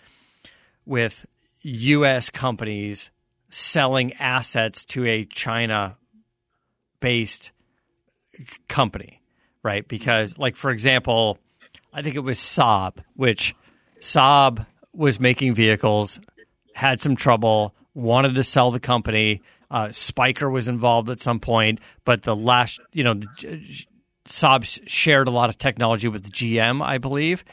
[0.86, 1.26] with
[1.62, 2.30] U.S.
[2.30, 3.12] companies
[3.50, 5.98] selling assets to a China
[7.00, 7.52] based
[8.68, 9.22] company,
[9.64, 9.88] right?
[9.88, 11.38] Because, like for example,
[11.94, 13.54] I think it was Saab, which
[14.00, 16.20] Saab was making vehicles,
[16.74, 19.42] had some trouble, wanted to sell the company.
[19.72, 23.86] Uh, Spyker was involved at some point, but the last, you know, the,
[24.26, 27.44] Saab shared a lot of technology with GM, I believe,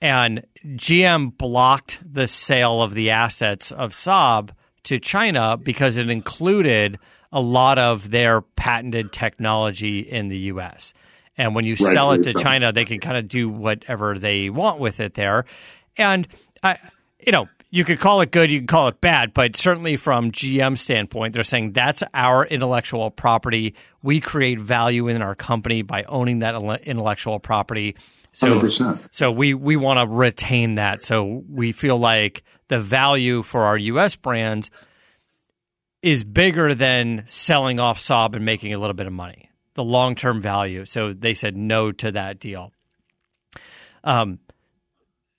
[0.00, 4.50] and GM blocked the sale of the assets of Saab
[4.84, 6.98] to China because it included
[7.32, 10.94] a lot of their patented technology in the U.S.
[11.36, 14.78] And when you sell it to China, they can kind of do whatever they want
[14.80, 15.46] with it there.
[15.96, 16.28] And
[16.62, 16.78] I,
[17.24, 20.32] you know, you could call it good, you could call it bad, but certainly from
[20.32, 23.74] GM standpoint, they're saying that's our intellectual property.
[24.02, 26.54] We create value in our company by owning that
[26.84, 27.96] intellectual property.
[28.32, 29.08] So, 100%.
[29.12, 31.02] so we we want to retain that.
[31.02, 34.16] So we feel like the value for our U.S.
[34.16, 34.70] brands
[36.02, 39.50] is bigger than selling off Saab and making a little bit of money.
[39.74, 40.84] The long term value.
[40.84, 42.72] So they said no to that deal.
[44.04, 44.38] Um,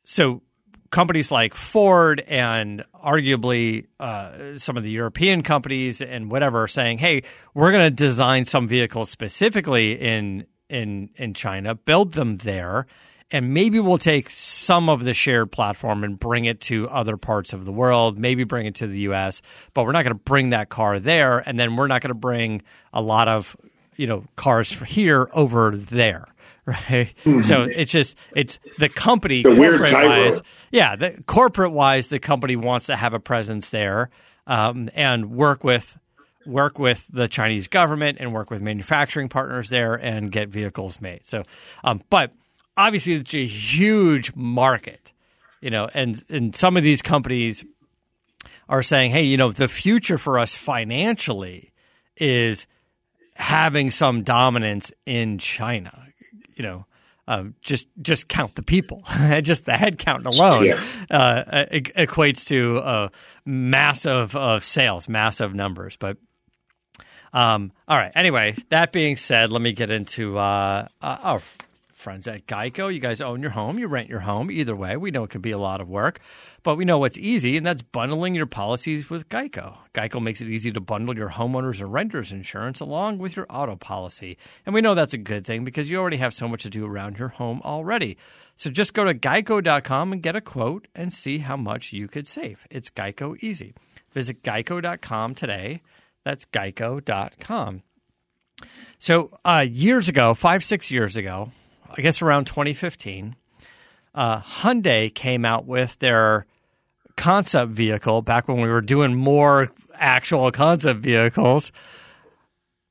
[0.04, 0.42] so
[0.92, 7.24] companies like Ford and arguably uh, some of the European companies and whatever saying, "Hey,
[7.54, 12.86] we're going to design some vehicles specifically in in in China, build them there."
[13.32, 17.54] And maybe we'll take some of the shared platform and bring it to other parts
[17.54, 19.44] of the world, maybe bring it to the US,
[19.76, 21.38] but we're not going to bring that car there.
[21.38, 23.56] And then we're not going to bring a lot of,
[23.98, 26.26] you know, cars here over there
[26.70, 27.14] right?
[27.24, 27.42] Mm-hmm.
[27.42, 32.56] So it's just it's the company the corporate wise, yeah, the corporate wise, the company
[32.56, 34.10] wants to have a presence there
[34.48, 35.98] um, and work with
[36.46, 41.26] work with the Chinese government and work with manufacturing partners there and get vehicles made.
[41.26, 41.44] So,
[41.84, 42.34] um, but
[42.76, 45.14] obviously, it's a huge market,
[45.62, 47.66] you know, and and some of these companies
[48.68, 51.72] are saying, hey, you know, the future for us financially
[52.18, 52.68] is
[53.36, 56.09] having some dominance in China
[56.60, 56.86] you know,
[57.28, 59.04] um, just just count the people.
[59.42, 60.84] just the head count alone yeah.
[61.10, 63.10] uh, equates to uh,
[63.46, 65.96] massive uh, sales, massive numbers.
[65.96, 66.18] But
[67.32, 68.12] um, all right.
[68.14, 71.42] Anyway, that being said, let me get into uh, uh, our
[72.00, 72.94] friends at Geico.
[72.94, 74.50] You guys own your home, you rent your home.
[74.50, 76.20] Either way, we know it can be a lot of work,
[76.64, 79.78] but we know what's easy, and that's bundling your policies with Geico.
[79.94, 83.76] Geico makes it easy to bundle your homeowners and renters insurance along with your auto
[83.76, 84.38] policy.
[84.66, 86.86] And we know that's a good thing because you already have so much to do
[86.86, 88.18] around your home already.
[88.56, 92.28] So just go to geico.com and get a quote and see how much you could
[92.28, 92.66] save.
[92.70, 93.74] It's Geico easy.
[94.12, 95.82] Visit geico.com today.
[96.24, 97.84] That's geico.com.
[99.00, 101.52] So, uh, years ago, five, six years ago,
[101.92, 103.36] I guess around 2015,
[104.16, 106.46] uh, Hyundai came out with their
[107.16, 111.72] concept vehicle back when we were doing more actual concept vehicles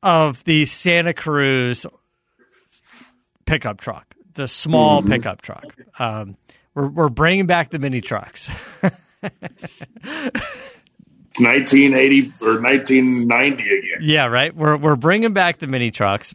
[0.02, 1.87] of the Santa Cruz
[3.46, 5.11] pickup truck, the small mm-hmm.
[5.11, 5.64] pickup truck.
[5.98, 6.37] Um,
[6.74, 8.50] we're, we're bringing back the mini trucks.
[11.40, 13.98] 1980 or 1990 again.
[14.00, 14.54] Yeah, right.
[14.54, 16.34] We're we're bringing back the mini trucks.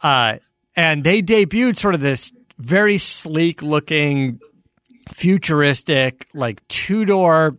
[0.00, 0.36] Uh,
[0.76, 4.40] and they debuted sort of this very sleek looking
[5.08, 7.56] futuristic like two door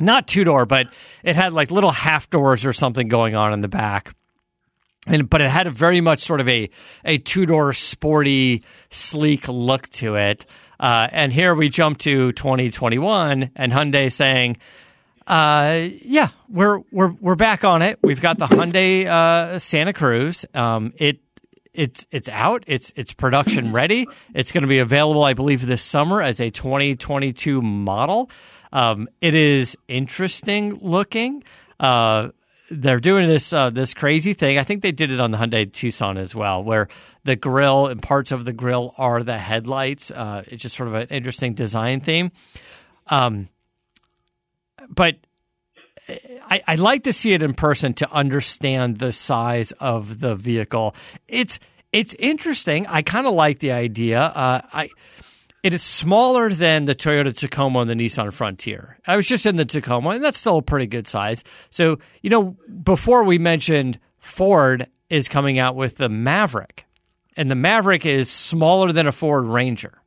[0.00, 0.86] not two door but
[1.22, 4.14] it had like little half doors or something going on in the back
[5.06, 6.70] and but it had a very much sort of a
[7.04, 10.46] a two door sporty sleek look to it
[10.78, 14.56] uh, and here we jump to 2021 and Hyundai saying
[15.26, 17.98] uh, yeah, we're we're we're back on it.
[18.02, 20.44] We've got the Hyundai uh, Santa Cruz.
[20.52, 21.20] Um, it
[21.74, 22.64] it's it's out.
[22.66, 24.06] It's it's production ready.
[24.34, 28.30] It's going to be available, I believe, this summer as a 2022 model.
[28.72, 31.44] Um, it is interesting looking.
[31.78, 32.28] Uh,
[32.70, 34.58] they're doing this uh, this crazy thing.
[34.58, 36.88] I think they did it on the Hyundai Tucson as well, where
[37.24, 40.10] the grill and parts of the grill are the headlights.
[40.10, 42.32] Uh, it's just sort of an interesting design theme.
[43.08, 43.48] Um,
[44.88, 45.16] but
[46.08, 50.94] I, I like to see it in person to understand the size of the vehicle.
[51.28, 51.58] It's
[51.92, 52.86] it's interesting.
[52.86, 54.20] I kind of like the idea.
[54.20, 54.88] Uh, I
[55.62, 58.98] it is smaller than the Toyota Tacoma and the Nissan Frontier.
[59.06, 61.44] I was just in the Tacoma, and that's still a pretty good size.
[61.70, 66.86] So you know, before we mentioned Ford is coming out with the Maverick,
[67.36, 70.02] and the Maverick is smaller than a Ford Ranger.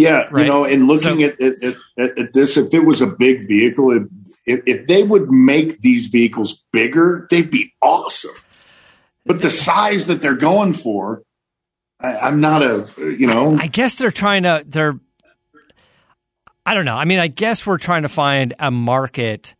[0.00, 0.46] Yeah, right?
[0.46, 3.46] you know, and looking so, at, at, at, at, this, if it was a big
[3.46, 4.02] vehicle, it,
[4.46, 8.34] if, if they would make these vehicles bigger, they'd be awesome.
[9.26, 11.22] But the size that they're going for,
[12.00, 13.56] I, am not a you know.
[13.56, 14.64] I, I guess they're trying to.
[14.66, 14.98] They're.
[16.64, 16.96] I don't know.
[16.96, 19.54] I mean, I guess we're trying to find a market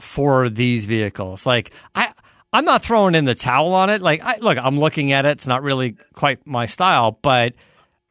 [0.00, 1.46] for these vehicles.
[1.46, 2.12] Like I,
[2.52, 4.02] I'm not throwing in the towel on it.
[4.02, 5.30] Like I look, I'm looking at it.
[5.30, 7.54] It's not really quite my style, but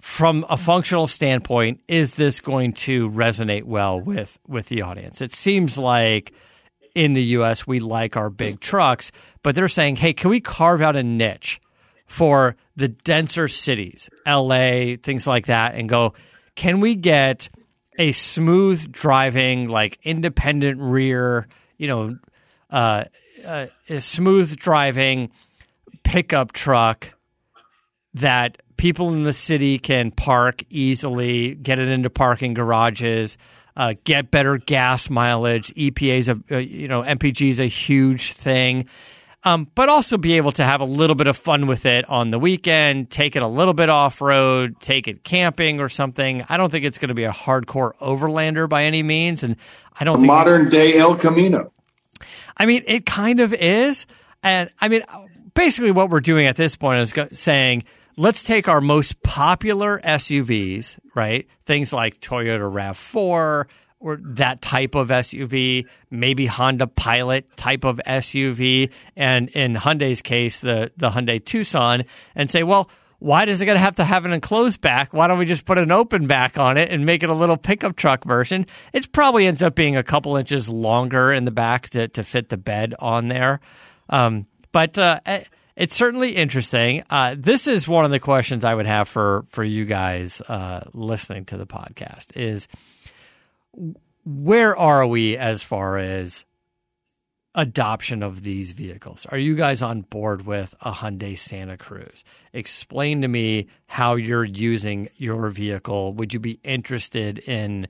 [0.04, 5.22] from a functional standpoint, is this going to resonate well with with the audience?
[5.22, 6.34] It seems like
[6.94, 9.14] in the US we like our big trucks,
[9.44, 11.62] but they're saying, "Hey, can we carve out a niche
[12.06, 16.14] for the denser cities, LA, things like that and go,
[16.56, 17.48] can we get
[17.98, 22.18] a smooth driving like independent rear, you know,
[22.70, 23.06] uh,
[23.46, 25.32] uh, a smooth driving
[26.04, 27.18] pickup truck
[28.16, 33.38] that people in the city can park easily, get it into parking garages,
[33.76, 35.74] uh, get better gas mileage.
[35.76, 38.88] EPA's a uh, you know MPG is a huge thing.
[39.46, 42.30] Um, but also be able to have a little bit of fun with it on
[42.30, 46.46] the weekend, take it a little bit off road, take it camping or something.
[46.48, 49.58] I don't think it's going to be a hardcore overlander by any means, and
[50.00, 51.74] I don't modern day El Camino.
[52.56, 54.06] I mean, it kind of is.
[54.44, 55.02] And I mean,
[55.54, 57.84] basically, what we're doing at this point is go- saying,
[58.18, 61.48] let's take our most popular SUVs, right?
[61.66, 63.66] Things like Toyota RAV4
[64.00, 70.60] or that type of SUV, maybe Honda Pilot type of SUV, and in Hyundai's case,
[70.60, 72.04] the, the Hyundai Tucson,
[72.36, 75.14] and say, well, why does it going to have to have an enclosed back?
[75.14, 77.56] Why don't we just put an open back on it and make it a little
[77.56, 78.66] pickup truck version?
[78.92, 82.50] It probably ends up being a couple inches longer in the back to, to fit
[82.50, 83.62] the bed on there.
[84.10, 85.44] Um, but uh, eh,
[85.76, 87.04] it's certainly interesting.
[87.10, 90.82] Uh, this is one of the questions I would have for for you guys uh,
[90.94, 92.68] listening to the podcast is
[94.26, 96.46] where are we as far as
[97.56, 99.28] adoption of these vehicles.
[99.28, 102.24] Are you guys on board with a Hyundai Santa Cruz?
[102.52, 106.14] Explain to me how you're using your vehicle.
[106.14, 107.88] Would you be interested in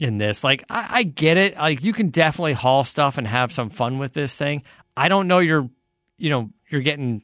[0.00, 0.42] in this?
[0.42, 1.56] Like I, I get it.
[1.56, 4.62] Like you can definitely haul stuff and have some fun with this thing.
[4.96, 5.68] I don't know you're
[6.16, 7.22] you know, you're getting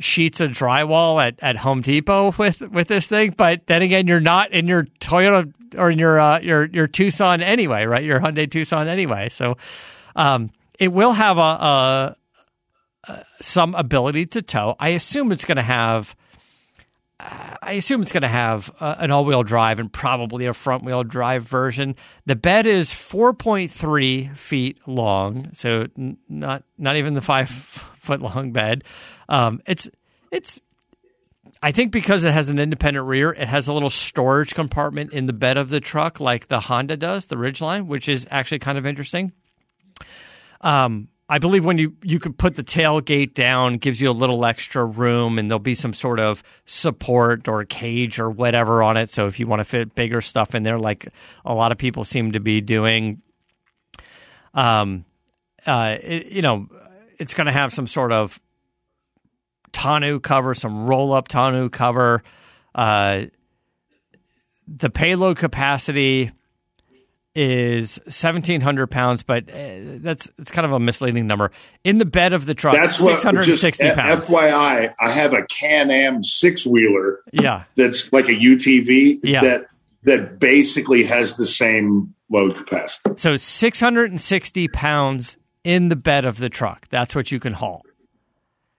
[0.00, 4.20] sheets of drywall at, at Home Depot with with this thing, but then again, you're
[4.20, 8.02] not in your Toyota or in your uh, your your Tucson anyway, right?
[8.02, 9.28] Your Hyundai Tucson anyway.
[9.28, 9.56] So
[10.16, 12.16] um, it will have a, a,
[13.04, 14.76] a some ability to tow.
[14.78, 16.14] I assume it's going to have.
[17.20, 21.44] I assume it's going to have uh, an all-wheel drive and probably a front-wheel drive
[21.44, 21.94] version.
[22.26, 27.48] The bed is 4.3 feet long, so n- not not even the five
[27.98, 28.84] foot long bed.
[29.28, 29.88] Um, it's
[30.30, 30.60] it's.
[31.62, 35.26] I think because it has an independent rear, it has a little storage compartment in
[35.26, 38.76] the bed of the truck, like the Honda does, the Ridgeline, which is actually kind
[38.76, 39.32] of interesting.
[40.60, 44.44] Um, I believe when you you could put the tailgate down, gives you a little
[44.44, 49.08] extra room, and there'll be some sort of support or cage or whatever on it.
[49.08, 51.08] So if you want to fit bigger stuff in there, like
[51.44, 53.22] a lot of people seem to be doing,
[54.52, 55.06] um,
[55.66, 56.68] uh, it, you know,
[57.18, 58.38] it's going to have some sort of
[59.72, 62.22] tonneau cover, some roll up tonneau cover.
[62.74, 63.24] Uh,
[64.66, 66.32] the payload capacity
[67.34, 69.54] is 1700 pounds but uh,
[69.98, 71.50] that's it's kind of a misleading number
[71.82, 73.18] in the bed of the truck That's what.
[73.20, 78.32] 660 F- pounds FYI, I have a Can Am six wheeler yeah that's like a
[78.34, 79.40] UTV Yeah.
[79.40, 79.66] that
[80.04, 83.14] that basically has the same load capacity.
[83.16, 87.82] so 660 pounds in the bed of the truck that's what you can haul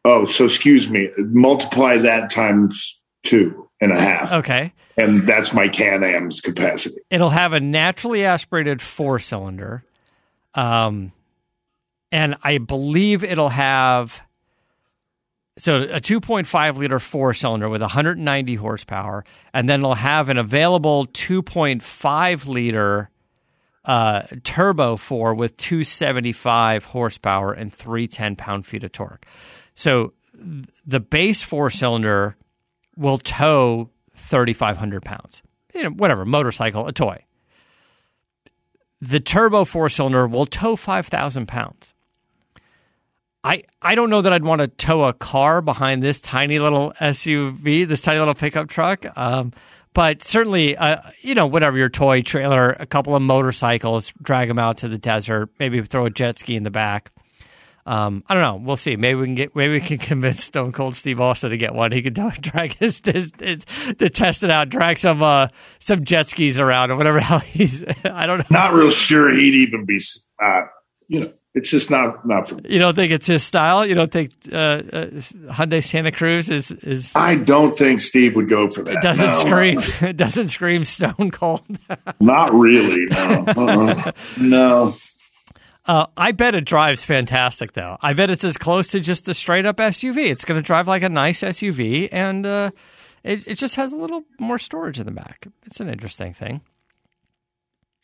[0.07, 1.09] Oh, so excuse me.
[1.17, 4.73] Multiply that times two and a half, okay.
[4.97, 6.97] And that's my Can Am's capacity.
[7.09, 9.83] it'll have a naturally aspirated four cylinder.
[10.53, 11.11] Um
[12.11, 14.21] and i believe it'll have
[15.57, 21.07] so a 2.5 liter four cylinder with 190 horsepower and then it'll have an available
[21.07, 23.09] 2.5 liter
[23.85, 29.25] uh, turbo four with 275 horsepower and 310 pound feet of torque.
[29.75, 32.35] So th- the base four cylinder
[32.97, 35.41] will tow 3,500 pounds.
[35.73, 37.25] You know, whatever, motorcycle, a toy.
[39.01, 41.93] The turbo four cylinder will tow 5,000 pounds.
[43.43, 46.93] I, I don't know that I'd want to tow a car behind this tiny little
[46.99, 49.05] SUV, this tiny little pickup truck.
[49.15, 49.53] Um,
[49.93, 54.57] but certainly, uh, you know, whatever your toy trailer, a couple of motorcycles, drag them
[54.57, 57.11] out to the desert, maybe throw a jet ski in the back.
[57.87, 58.55] Um, I don't know.
[58.65, 58.95] We'll see.
[58.95, 59.55] Maybe we can get.
[59.55, 61.91] Maybe we can convince Stone Cold Steve Austin to get one.
[61.91, 63.65] He could drag his, his, his
[63.99, 64.69] to test it out.
[64.69, 67.83] Drag some uh, some jet skis around or whatever the hell he's.
[68.05, 68.45] I don't know.
[68.49, 69.99] Not real sure he'd even be.
[70.43, 70.61] Uh,
[71.07, 72.63] you know, it's just not not for me.
[72.69, 73.85] You don't think it's his style?
[73.85, 75.05] You don't think uh, uh,
[75.51, 77.11] Hyundai Santa Cruz is is?
[77.15, 78.95] I don't think Steve would go for that.
[78.95, 79.33] It doesn't No.
[79.35, 79.79] scream.
[80.01, 81.61] It doesn't scream Stone Cold.
[82.19, 83.05] Not really.
[83.05, 83.45] No.
[83.47, 84.11] Uh-uh.
[84.37, 84.95] no.
[85.87, 87.97] Uh, I bet it drives fantastic, though.
[88.01, 90.29] I bet it's as close to just a straight up SUV.
[90.29, 92.71] It's going to drive like a nice SUV, and uh,
[93.23, 95.47] it, it just has a little more storage in the back.
[95.65, 96.61] It's an interesting thing.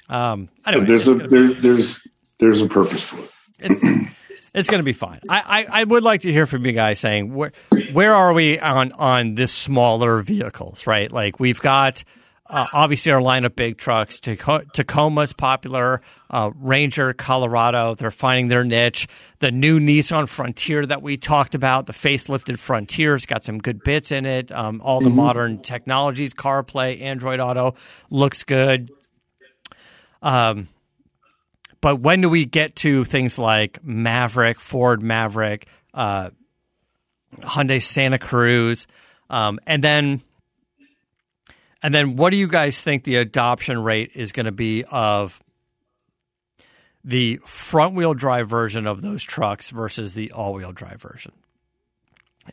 [0.09, 2.07] Um, anyway, there's a gonna be- there, there's
[2.39, 3.29] there's a purpose for it.
[3.59, 5.21] it's, it's going to be fine.
[5.29, 7.51] I, I, I would like to hear from you guys saying where
[7.93, 11.11] where are we on on this smaller vehicles, right?
[11.11, 12.03] Like we've got
[12.51, 14.19] uh, obviously our line of big trucks.
[14.19, 16.01] Tacoma's popular.
[16.29, 19.07] Uh, Ranger, Colorado, they're finding their niche.
[19.39, 24.11] The new Nissan Frontier that we talked about, the facelifted Frontier's got some good bits
[24.11, 24.51] in it.
[24.51, 25.15] Um, all the mm-hmm.
[25.15, 27.75] modern technologies, CarPlay, Android Auto,
[28.09, 28.91] looks good.
[30.21, 30.67] Um,
[31.79, 36.29] but when do we get to things like Maverick, Ford Maverick, uh,
[37.39, 38.87] Hyundai Santa Cruz,
[39.29, 40.21] um, and then
[41.83, 45.41] and then what do you guys think the adoption rate is going to be of
[47.03, 51.31] the front wheel drive version of those trucks versus the all wheel drive version?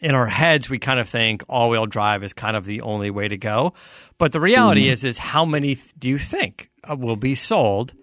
[0.00, 3.10] In our heads, we kind of think all wheel drive is kind of the only
[3.10, 3.72] way to go.
[4.18, 4.92] But the reality mm.
[4.92, 7.94] is, is how many do you think uh, will be sold?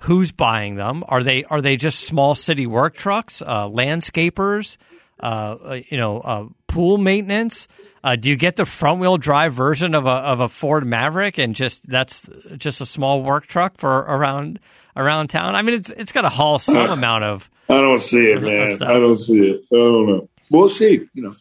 [0.00, 1.04] Who's buying them?
[1.08, 4.76] Are they are they just small city work trucks, uh, landscapers,
[5.20, 7.68] uh, uh you know, uh, pool maintenance?
[8.02, 11.36] Uh, do you get the front wheel drive version of a of a Ford Maverick
[11.36, 14.58] and just that's just a small work truck for around
[14.96, 15.54] around town?
[15.54, 17.50] I mean, it's it's got to haul some amount of.
[17.68, 18.82] I don't see it, man.
[18.82, 19.64] I don't see it.
[19.72, 20.28] I don't know.
[20.50, 21.06] We'll see.
[21.12, 21.34] You know,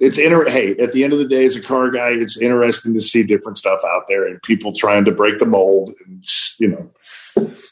[0.00, 0.48] it's inter.
[0.48, 3.22] Hey, at the end of the day, as a car guy, it's interesting to see
[3.22, 5.92] different stuff out there and people trying to break the mold.
[6.06, 6.24] And
[6.58, 6.90] you know,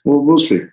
[0.04, 0.64] we'll, we'll see.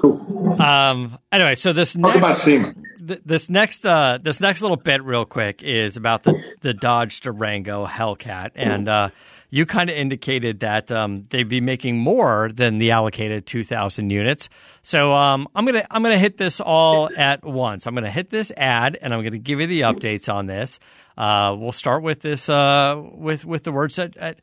[0.00, 0.60] Cool.
[0.60, 1.18] Um.
[1.30, 5.62] Anyway, so this Talk next, th- this next uh, this next little bit, real quick,
[5.62, 9.10] is about the the Dodge Durango Hellcat, and uh,
[9.50, 14.10] you kind of indicated that um, they'd be making more than the allocated two thousand
[14.10, 14.48] units.
[14.82, 17.86] So um, I'm gonna I'm gonna hit this all at once.
[17.86, 20.78] I'm gonna hit this ad, and I'm gonna give you the updates on this.
[21.16, 24.40] Uh, we'll start with this uh, with with the words at, at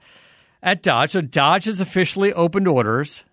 [0.62, 1.12] at Dodge.
[1.12, 3.24] So Dodge has officially opened orders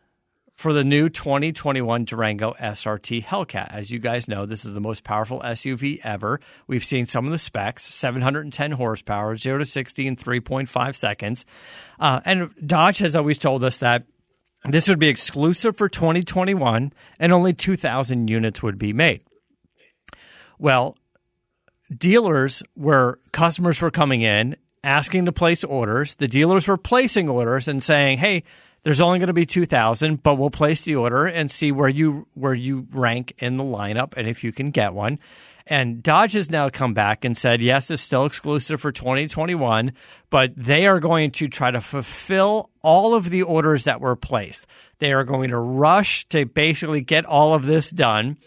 [0.59, 3.73] for the new 2021 Durango SRT Hellcat.
[3.73, 6.41] As you guys know, this is the most powerful SUV ever.
[6.67, 11.47] We've seen some of the specs 710 horsepower, 0 to 60 in 3.5 seconds.
[12.01, 14.03] Uh, and Dodge has always told us that
[14.69, 19.23] this would be exclusive for 2021 and only 2,000 units would be made.
[20.59, 20.99] Well,
[21.97, 27.69] dealers were, customers were coming in asking to place orders, the dealers were placing orders
[27.69, 28.43] and saying, hey,
[28.89, 32.26] there's only going to be 2000 but we'll place the order and see where you
[32.32, 35.18] where you rank in the lineup and if you can get one.
[35.66, 39.93] And Dodge has now come back and said yes it's still exclusive for 2021
[40.30, 44.66] but they are going to try to fulfill all of the orders that were placed.
[45.01, 48.39] They are going to rush to basically get all of this done.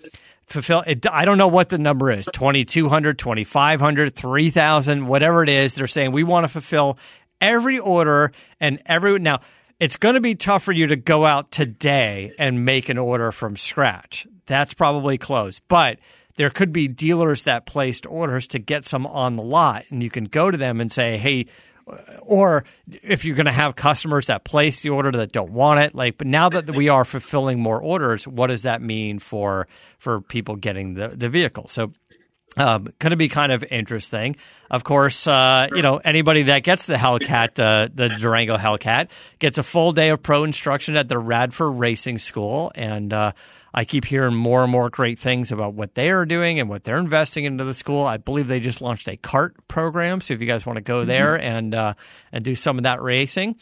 [0.48, 5.76] Fulfill it, I don't know what the number is 2200 2500 3000 whatever it is.
[5.76, 6.98] They're saying we want to fulfill
[7.40, 9.42] every order and every now
[9.82, 13.32] it's going to be tough for you to go out today and make an order
[13.32, 14.28] from scratch.
[14.46, 15.60] That's probably close.
[15.60, 15.98] But
[16.36, 20.12] there could be dealers that placed orders to get some on the lot, and you
[20.12, 21.48] can go to them and say, hey,
[22.22, 22.64] or
[23.02, 26.16] if you're going to have customers that place the order that don't want it like
[26.18, 29.68] but now that we are fulfilling more orders what does that mean for
[29.98, 31.92] for people getting the the vehicle so
[32.58, 34.36] um, going to be kind of interesting.
[34.70, 39.58] Of course, uh, you know anybody that gets the Hellcat, uh, the Durango Hellcat, gets
[39.58, 43.32] a full day of pro instruction at the Radford Racing School, and uh,
[43.74, 46.84] I keep hearing more and more great things about what they are doing and what
[46.84, 48.06] they're investing into the school.
[48.06, 51.00] I believe they just launched a kart program, so if you guys want to go
[51.00, 51.10] mm-hmm.
[51.10, 51.94] there and uh,
[52.32, 53.56] and do some of that racing.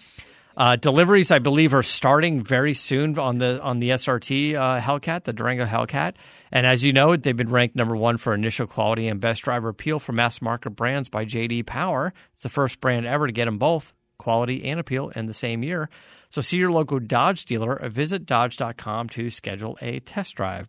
[0.58, 5.24] Uh, deliveries, I believe, are starting very soon on the on the SRT uh, Hellcat,
[5.24, 6.16] the Durango Hellcat.
[6.52, 9.70] And as you know, they've been ranked number one for initial quality and best driver
[9.70, 12.14] appeal for mass market brands by JD Power.
[12.34, 15.64] It's the first brand ever to get them both quality and appeal in the same
[15.64, 15.90] year.
[16.30, 20.68] So see your local Dodge dealer or visit Dodge.com to schedule a test drive.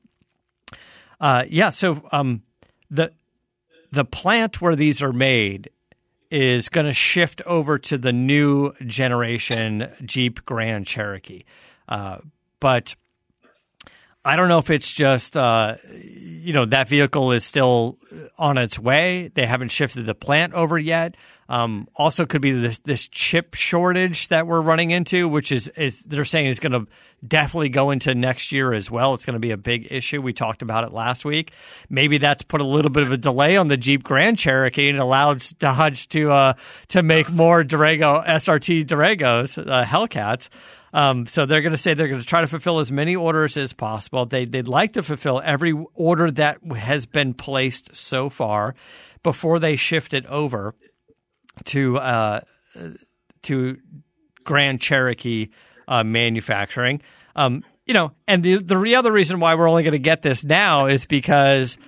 [1.21, 2.43] Uh, yeah, so um,
[2.91, 3.13] the
[3.93, 5.69] the plant where these are made
[6.31, 11.43] is going to shift over to the new generation Jeep Grand Cherokee.
[11.89, 12.19] Uh,
[12.61, 12.95] but
[14.25, 17.99] I don't know if it's just, uh, you know, that vehicle is still
[18.39, 19.31] on its way.
[19.35, 21.17] They haven't shifted the plant over yet.
[21.51, 26.05] Um, also, could be this this chip shortage that we're running into, which is is
[26.05, 26.87] they're saying is going to
[27.27, 29.15] definitely go into next year as well.
[29.15, 30.23] It's going to be a big issue.
[30.23, 31.53] We talked about it last week.
[31.89, 34.99] Maybe that's put a little bit of a delay on the Jeep Grand Cherokee and
[34.99, 36.53] allowed Dodge to uh,
[36.91, 40.51] to make more Durango SRT Durangos uh, Hellcats.
[40.93, 43.57] Um, so they're going to say they're going to try to fulfill as many orders
[43.57, 44.25] as possible.
[44.27, 48.75] They, they'd like to fulfill every order that has been placed so far
[49.23, 50.75] before they shift it over
[51.65, 52.41] to uh,
[53.43, 53.79] to
[54.45, 55.49] Grand Cherokee
[55.89, 57.03] uh, manufacturing.
[57.37, 60.45] Um, you know, and the the other reason why we're only going to get this
[60.45, 61.79] now is because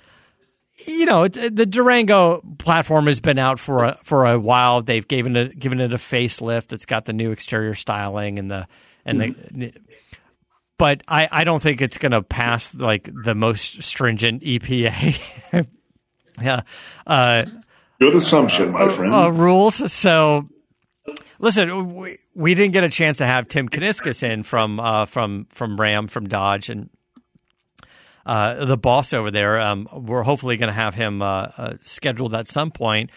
[0.86, 4.82] you know, the Durango platform has been out for a, for a while.
[4.82, 6.72] They've given it given it a facelift.
[6.72, 8.66] It's got the new exterior styling and the
[9.04, 9.58] and mm-hmm.
[9.58, 9.74] the.
[10.78, 15.20] But I, I don't think it's going to pass like the most stringent EPA.
[16.42, 16.62] yeah,
[17.06, 17.44] uh,
[18.03, 19.14] good assumption, my uh, friend.
[19.14, 19.92] Uh, rules.
[19.92, 20.48] So,
[21.38, 25.46] listen, we, we didn't get a chance to have Tim Kuniskis in from uh, from
[25.50, 26.90] from Ram from Dodge and
[28.26, 29.61] uh, the boss over there.
[29.61, 33.11] Um, we're hopefully going to have him uh, uh, scheduled at some point.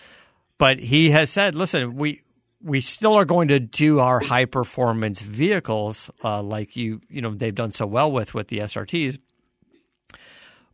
[0.58, 2.22] But he has said, listen, we
[2.62, 7.34] we still are going to do our high performance vehicles uh, like you you know
[7.34, 9.18] they've done so well with with the SRTs.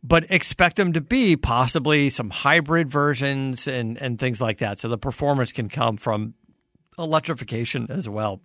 [0.04, 4.78] But expect them to be possibly some hybrid versions and, and things like that.
[4.78, 6.34] So the performance can come from
[6.98, 8.40] electrification as well.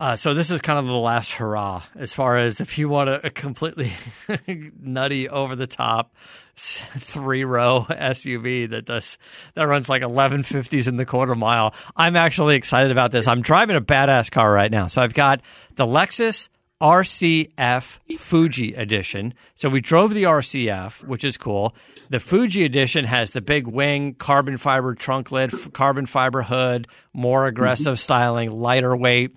[0.00, 3.10] Uh, so this is kind of the last hurrah as far as if you want
[3.10, 3.92] a, a completely
[4.80, 6.14] nutty, over the top
[6.56, 9.18] three row SUV that does
[9.54, 11.74] that runs like 1150s in the quarter mile.
[11.96, 13.26] I'm actually excited about this.
[13.26, 14.86] I'm driving a badass car right now.
[14.86, 15.40] So I've got
[15.74, 16.48] the Lexus
[16.80, 19.34] RCF Fuji edition.
[19.54, 21.74] So we drove the RCF, which is cool.
[22.08, 27.46] The Fuji edition has the big wing, carbon fiber trunk lid, carbon fiber hood, more
[27.46, 27.96] aggressive mm-hmm.
[27.96, 29.36] styling, lighter weight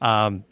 [0.00, 0.44] um,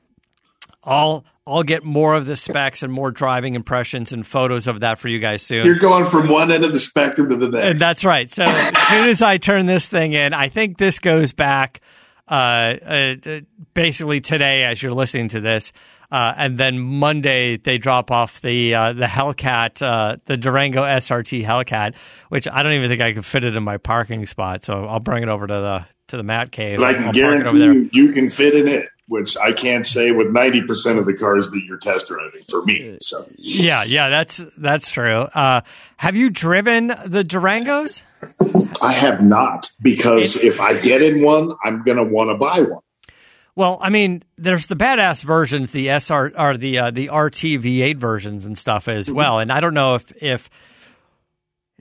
[0.84, 4.98] I'll I'll get more of the specs and more driving impressions and photos of that
[4.98, 5.64] for you guys soon.
[5.64, 7.66] You're going from one end of the spectrum to the next.
[7.66, 8.28] And that's right.
[8.28, 11.80] So as soon as I turn this thing in, I think this goes back
[12.28, 15.72] basically today as you're listening to this.
[16.10, 21.44] Uh, and then Monday they drop off the uh, the Hellcat, uh, the Durango SRT
[21.44, 21.96] Hellcat,
[22.28, 24.64] which I don't even think I could fit it in my parking spot.
[24.64, 26.78] So I'll bring it over to the to the Mat Cave.
[26.78, 30.28] But I can guarantee you, you can fit in it which I can't say with
[30.28, 32.98] 90% of the cars that you're test driving for me.
[33.00, 35.20] So yeah, yeah, that's, that's true.
[35.20, 35.60] Uh,
[35.96, 38.02] have you driven the Durangos?
[38.82, 42.60] I have not because if I get in one, I'm going to want to buy
[42.62, 42.82] one.
[43.54, 47.96] Well, I mean, there's the badass versions, the SR or the uh, the RT V8
[47.96, 49.16] versions and stuff as mm-hmm.
[49.16, 49.38] well.
[49.38, 50.50] And I don't know if if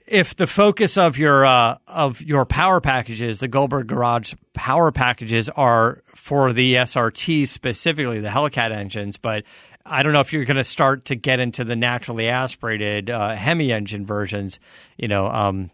[0.06, 5.50] if the focus of your uh, of your power packages, the Goldberg Garage power packages,
[5.50, 9.44] are for the SRT specifically, the Hellcat engines, but
[9.88, 13.34] I don't know if you're going to start to get into the naturally aspirated uh,
[13.34, 14.58] Hemi engine versions.
[14.96, 15.70] You know, um,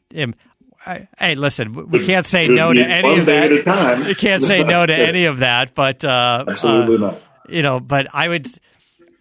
[0.84, 4.02] I, hey, listen, we can't say no to any of that.
[4.06, 7.22] We can't say no to any of that, but uh, absolutely uh, not.
[7.48, 8.48] You know, but I would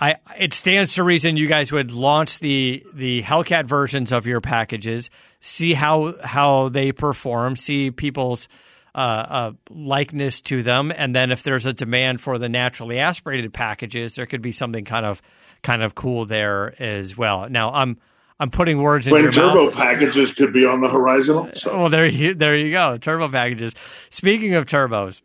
[0.01, 4.41] I it stands to reason you guys would launch the the Hellcat versions of your
[4.41, 8.47] packages, see how how they perform, see people's
[8.95, 13.53] uh, uh, likeness to them, and then if there's a demand for the naturally aspirated
[13.53, 15.22] packages, there could be something kind of
[15.62, 17.47] kind of cool there as well.
[17.47, 17.97] Now I'm.
[18.41, 19.75] I'm putting words in when your turbo mouth.
[19.75, 21.37] packages could be on the horizon.
[21.37, 21.77] Also.
[21.77, 22.97] Well, there you there you go.
[22.97, 23.75] Turbo packages.
[24.09, 25.21] Speaking of turbos,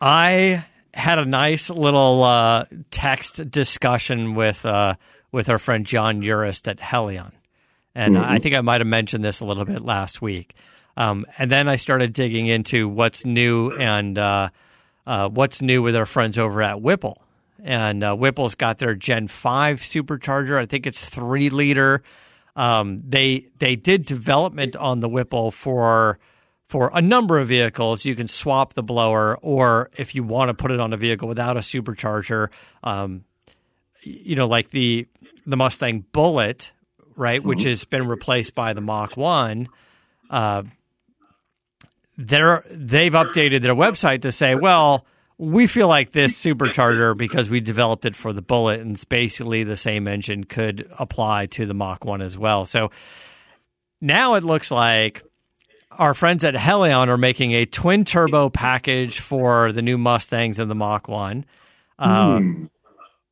[0.00, 0.64] I
[0.94, 4.94] had a nice little uh, text discussion with uh,
[5.32, 7.32] with our friend John Urist at Hellion,
[7.94, 8.24] and mm-hmm.
[8.24, 10.54] I think I might have mentioned this a little bit last week.
[10.96, 14.48] Um, and then I started digging into what's new and uh,
[15.06, 17.22] uh what's new with our friends over at Whipple.
[17.66, 20.56] And uh, Whipple's got their Gen Five supercharger.
[20.56, 22.02] I think it's three liter.
[22.54, 26.20] Um, they they did development on the Whipple for
[26.66, 30.54] for a number of vehicles, you can swap the blower, or if you want to
[30.54, 32.48] put it on a vehicle without a supercharger,
[32.82, 33.24] um,
[34.02, 35.06] you know, like the
[35.44, 36.72] the Mustang Bullitt,
[37.16, 37.48] right, mm-hmm.
[37.48, 39.68] which has been replaced by the Mach One.
[40.30, 40.64] Uh,
[42.16, 45.04] they're they've updated their website to say, well,
[45.38, 49.64] we feel like this supercharger because we developed it for the Bullitt and it's basically
[49.64, 52.64] the same engine could apply to the Mach One as well.
[52.64, 52.90] So
[54.00, 55.22] now it looks like
[55.90, 60.70] our friends at Hellion are making a twin turbo package for the new Mustangs and
[60.70, 61.44] the Mach 1.
[61.98, 62.70] Um,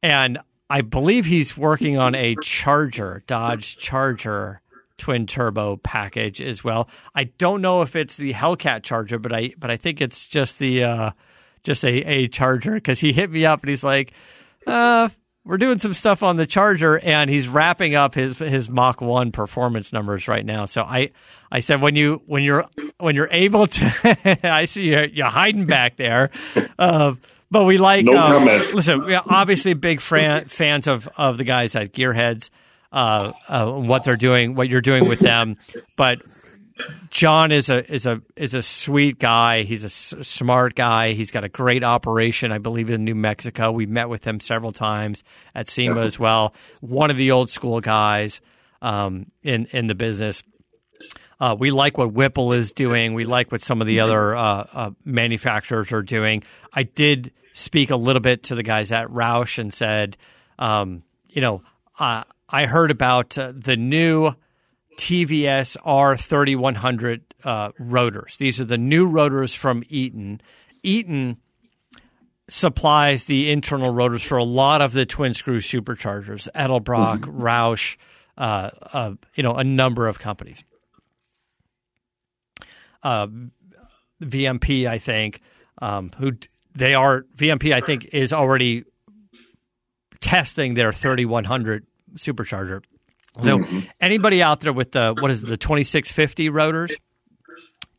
[0.02, 0.38] And
[0.68, 4.60] I believe he's working on a Charger, Dodge Charger
[4.98, 6.88] twin turbo package as well.
[7.14, 10.58] I don't know if it's the Hellcat Charger, but I but I think it's just
[10.58, 11.10] the uh,
[11.64, 14.12] just a, a Charger because he hit me up and he's like,
[14.66, 15.08] uh,
[15.44, 19.30] we're doing some stuff on the Charger, and he's wrapping up his his Mach One
[19.30, 20.64] performance numbers right now.
[20.64, 21.10] So I
[21.52, 22.66] I said when you when you're
[22.98, 26.30] when you're able to, I see you you're hiding back there.
[26.78, 27.14] Uh,
[27.50, 29.04] but we like no um, listen.
[29.04, 32.48] We're obviously big fran- fans of of the guys at Gearheads,
[32.90, 35.58] uh, uh, what they're doing, what you're doing with them.
[35.94, 36.22] But
[37.10, 39.62] John is a is a is a sweet guy.
[39.62, 41.12] He's a s- smart guy.
[41.12, 43.70] He's got a great operation, I believe, in New Mexico.
[43.70, 45.22] We met with him several times
[45.54, 46.52] at SEMA as well.
[46.80, 48.40] One of the old school guys
[48.82, 50.42] um, in in the business.
[51.40, 53.14] Uh, we like what Whipple is doing.
[53.14, 56.42] We like what some of the other uh, uh, manufacturers are doing.
[56.72, 60.16] I did speak a little bit to the guys at Roush and said,
[60.58, 61.62] um, you know,
[61.98, 64.32] uh, I heard about uh, the new
[64.96, 68.36] TVS R3100 uh, rotors.
[68.36, 70.40] These are the new rotors from Eaton.
[70.82, 71.38] Eaton
[72.48, 77.96] supplies the internal rotors for a lot of the twin screw superchargers, Edelbrock, Roush,
[78.36, 80.62] uh, uh, you know, a number of companies.
[83.02, 83.28] Uh,
[84.22, 85.40] VMP, I think,
[85.80, 86.32] um, who
[86.74, 88.84] they are, VMP, I think, is already
[90.20, 91.86] testing their 3100
[92.16, 92.82] supercharger.
[93.42, 93.80] So mm-hmm.
[94.00, 96.94] anybody out there with the what is it, the 2650 rotors?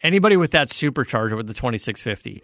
[0.02, 2.44] Anybody with that supercharger with the 2650.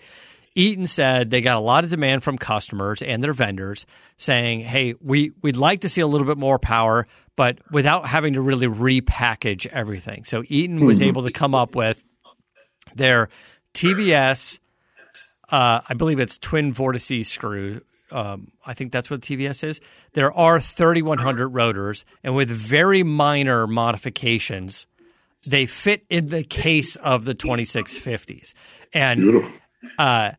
[0.53, 3.85] Eaton said they got a lot of demand from customers and their vendors
[4.17, 8.33] saying, "Hey, we we'd like to see a little bit more power, but without having
[8.33, 11.07] to really repackage everything." So Eaton was mm-hmm.
[11.07, 12.03] able to come up with
[12.95, 13.29] their
[13.73, 14.59] TVS
[15.51, 17.81] uh, I believe it's twin vortices screw
[18.11, 19.81] um, I think that's what TVS is.
[20.13, 24.87] There are 3,100 rotors, and with very minor modifications,
[25.49, 28.53] they fit in the case of the 2650s.
[28.93, 29.59] And
[29.97, 30.31] uh,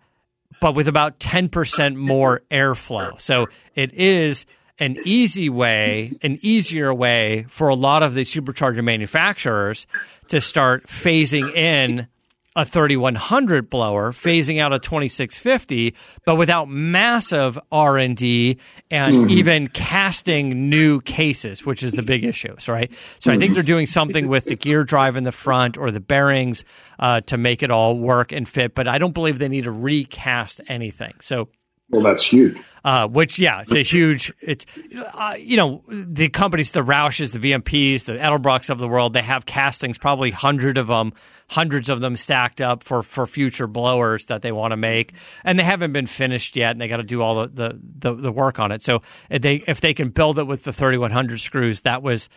[0.61, 3.21] but with about 10% more airflow.
[3.21, 4.47] So it is
[4.79, 9.87] an easy way, an easier way for a lot of the supercharger manufacturers
[10.29, 12.07] to start phasing in
[12.55, 15.95] a 3100 blower phasing out a 2650
[16.27, 18.59] but without massive r&d
[18.91, 19.31] and mm-hmm.
[19.31, 23.37] even casting new cases which is the big issues right so mm-hmm.
[23.37, 23.55] i think mm-hmm.
[23.55, 26.65] they're doing something with the gear drive in the front or the bearings
[26.99, 29.73] uh, to make it all work and fit but i don't believe they need to
[29.73, 31.49] recast anything so
[31.93, 32.59] well, that's huge.
[32.85, 34.33] Uh, which, yeah, it's a huge.
[34.41, 34.67] It's
[35.15, 39.13] uh, you know the companies, the Roushes, the VMPs, the Edelbrocks of the world.
[39.13, 41.13] They have castings, probably hundred of them,
[41.49, 45.13] hundreds of them stacked up for for future blowers that they want to make,
[45.45, 48.15] and they haven't been finished yet, and they got to do all the, the, the
[48.15, 48.83] the work on it.
[48.83, 52.03] So if they if they can build it with the thirty one hundred screws, that
[52.03, 52.29] was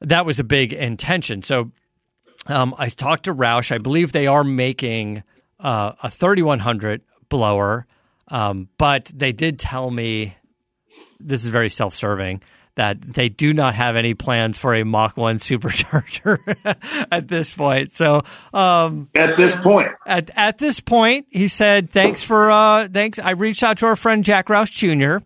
[0.00, 1.42] that was a big intention.
[1.42, 1.70] So
[2.46, 3.72] um, I talked to Roush.
[3.72, 5.22] I believe they are making
[5.58, 7.86] uh, a thirty one hundred blower
[8.30, 10.36] um, but they did tell me
[11.18, 12.42] this is very self serving
[12.76, 16.38] that they do not have any plans for a Mach 1 supercharger
[17.12, 17.92] at this point.
[17.92, 18.22] So,
[18.54, 23.18] um, at this point, at, at this point, he said, thanks for, uh, thanks.
[23.18, 25.24] I reached out to our friend Jack Roush Jr.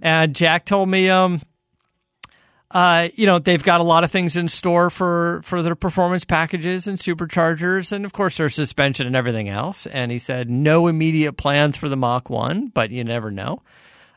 [0.00, 1.40] and Jack told me, um,
[2.76, 6.26] uh, you know, they've got a lot of things in store for, for their performance
[6.26, 9.86] packages and superchargers, and of course, their suspension and everything else.
[9.86, 13.62] And he said, no immediate plans for the Mach 1, but you never know.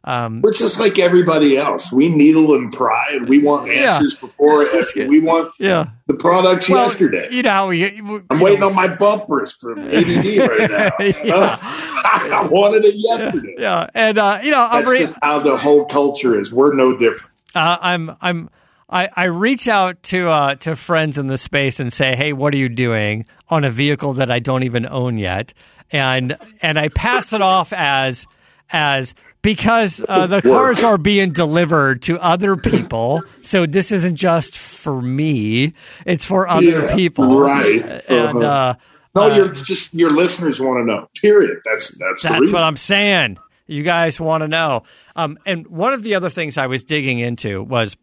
[0.03, 1.89] Um, We're just like everybody else.
[1.89, 4.27] We needle and pry, and we want answers yeah.
[4.27, 4.67] before.
[5.07, 5.91] We want yeah.
[6.07, 7.29] the products well, yesterday.
[7.31, 8.67] You know, we, we, I'm waiting know.
[8.67, 10.89] on my bumpers from ADD right now.
[11.23, 11.59] yeah.
[11.61, 13.55] I wanted it yesterday.
[13.57, 16.53] Yeah, and uh, you know, that's re- just how the whole culture is.
[16.53, 17.29] We're no different.
[17.55, 18.49] Uh, I'm I'm
[18.89, 22.53] I, I reach out to uh, to friends in the space and say, "Hey, what
[22.53, 25.53] are you doing on a vehicle that I don't even own yet?"
[25.91, 28.25] And and I pass it off as
[28.71, 34.57] as because uh, the cars are being delivered to other people, so this isn't just
[34.57, 35.73] for me;
[36.05, 37.83] it's for other yeah, people, right?
[38.09, 38.45] And uh-huh.
[38.45, 38.73] uh,
[39.15, 41.09] no, you're just your listeners want to know.
[41.21, 41.59] Period.
[41.63, 43.37] That's that's that's what I'm saying
[43.69, 44.83] you guys want to know.
[45.15, 47.95] Um, and one of the other things I was digging into was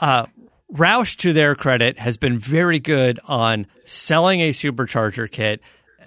[0.00, 0.26] uh,
[0.72, 5.60] Roush, to their credit, has been very good on selling a supercharger kit.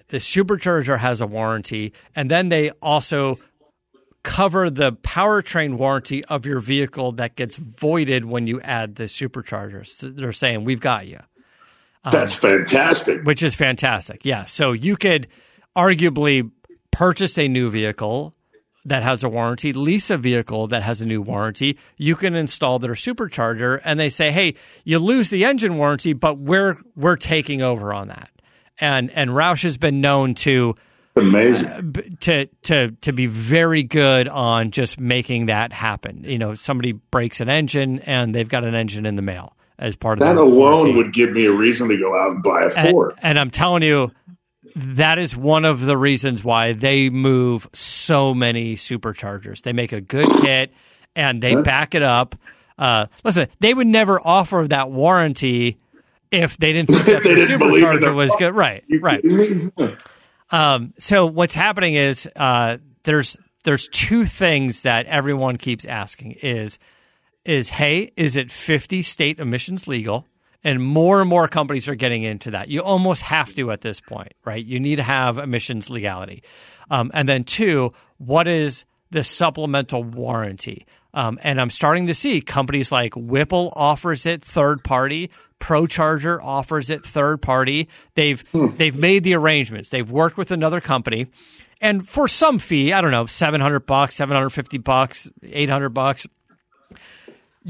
[0.10, 3.40] The supercharger has a warranty, and then they also
[4.24, 9.88] cover the powertrain warranty of your vehicle that gets voided when you add the superchargers.
[9.88, 11.20] So they're saying, We've got you.
[12.04, 13.24] Um, That's fantastic.
[13.24, 14.26] Which is fantastic.
[14.26, 14.46] Yeah.
[14.46, 15.28] So you could
[15.76, 16.50] arguably
[16.92, 18.34] purchase a new vehicle
[18.86, 22.80] that has a warranty, lease a vehicle that has a new warranty, you can install
[22.80, 27.62] their supercharger and they say, "Hey, you lose the engine warranty, but we're we're taking
[27.62, 28.30] over on that."
[28.80, 30.76] And and Roush has been known to
[31.16, 31.82] amazing uh,
[32.22, 36.24] to to to be very good on just making that happen.
[36.24, 39.96] You know, somebody breaks an engine and they've got an engine in the mail as
[39.98, 40.96] part of that That alone warranty.
[40.96, 43.12] would give me a reason to go out and buy a Ford.
[43.18, 44.12] And, and I'm telling you,
[44.76, 49.62] that is one of the reasons why they move so many superchargers.
[49.62, 50.74] They make a good kit
[51.16, 52.36] and they back it up.
[52.78, 55.78] Uh, listen, they would never offer that warranty
[56.32, 58.56] if they didn't think that They the didn't supercharger was good.
[58.56, 59.24] Right, right.
[60.52, 66.80] Um, so what's happening is uh, there's there's two things that everyone keeps asking is
[67.46, 70.26] is hey is it 50 state emissions legal
[70.64, 72.70] and more and more companies are getting into that.
[72.70, 74.64] You almost have to at this point right?
[74.64, 76.44] You need to have emissions legality.
[76.90, 80.86] Um, and then two what is the supplemental warranty?
[81.14, 85.32] Um, and i'm starting to see companies like whipple offers it third party.
[85.60, 87.90] Procharger offers it third party.
[88.16, 89.90] They've they've made the arrangements.
[89.90, 91.28] They've worked with another company.
[91.82, 96.28] And for some fee i don't know 700 bucks 750 bucks 800 bucks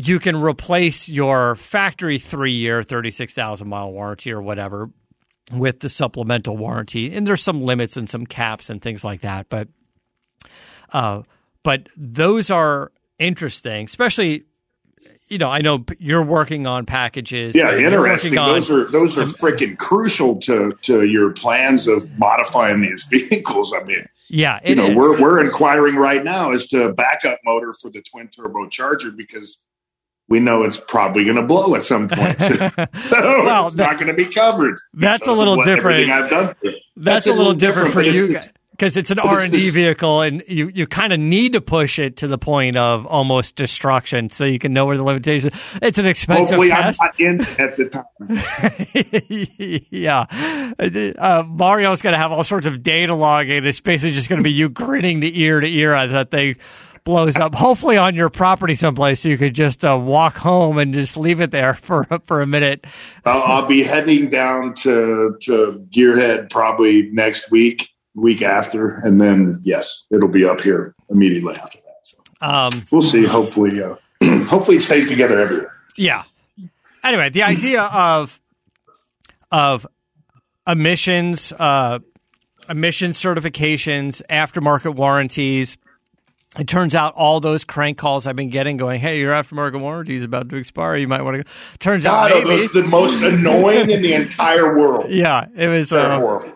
[0.02, 4.90] you can replace your factory three year, 36,000 mile warranty or whatever
[5.52, 7.14] with the supplemental warranty.
[7.14, 9.50] And there's some limits and some caps and things like that.
[9.50, 9.68] But,
[10.94, 11.24] uh,
[11.64, 14.46] but those are interesting, especially,
[15.28, 17.54] you know, I know you're working on packages.
[17.54, 18.38] Yeah, interesting.
[18.38, 23.74] on- Those are those are freaking crucial to to your plans of modifying these vehicles.
[23.74, 24.96] I mean, yeah, you know, is.
[24.96, 29.60] we're we're inquiring right now as to backup motor for the twin turbo charger because
[30.30, 32.40] we know it's probably going to blow at some point.
[32.42, 32.72] so
[33.12, 34.80] Well, it's not going to be covered.
[34.94, 36.04] that's a little different.
[36.04, 36.56] everything I've done.
[36.64, 36.76] to.
[36.96, 38.50] That's, a little different, for you guys
[38.80, 42.00] because it's an R and D vehicle, and you you kind of need to push
[42.00, 45.54] it to the point of almost destruction, so you can know where the limitations.
[45.82, 47.02] It's an expensive Hopefully, I'm test.
[47.02, 48.06] not in at the time.
[49.92, 50.26] yeah,
[51.20, 53.66] uh, Mario's going to have all sorts of data logging.
[53.66, 56.56] It's basically just going to be you grinning the ear to ear as that thing
[57.10, 57.56] blows up.
[57.56, 61.42] Hopefully, on your property someplace, so you could just uh, walk home and just leave
[61.42, 62.86] it there for for a minute.
[63.26, 69.60] I'll, I'll be heading down to to Gearhead probably next week, week after, and then
[69.64, 71.96] yes, it'll be up here immediately after that.
[72.04, 73.26] So Um, we'll see.
[73.26, 73.96] Hopefully, uh,
[74.46, 75.74] hopefully it stays together everywhere.
[75.98, 76.24] Yeah.
[77.04, 78.40] Anyway, the idea of
[79.52, 79.88] of
[80.68, 81.98] emissions, uh,
[82.70, 85.80] emission certifications, aftermarket warranties.
[86.60, 90.16] It turns out all those crank calls I've been getting, going, "Hey, your aftermarket warranty
[90.16, 90.98] is about to expire.
[90.98, 91.50] You might want to go."
[91.80, 95.08] Turns out, God, are maybe, those the most annoying in the entire world?
[95.10, 95.92] yeah, it was.
[95.94, 96.52] Uh.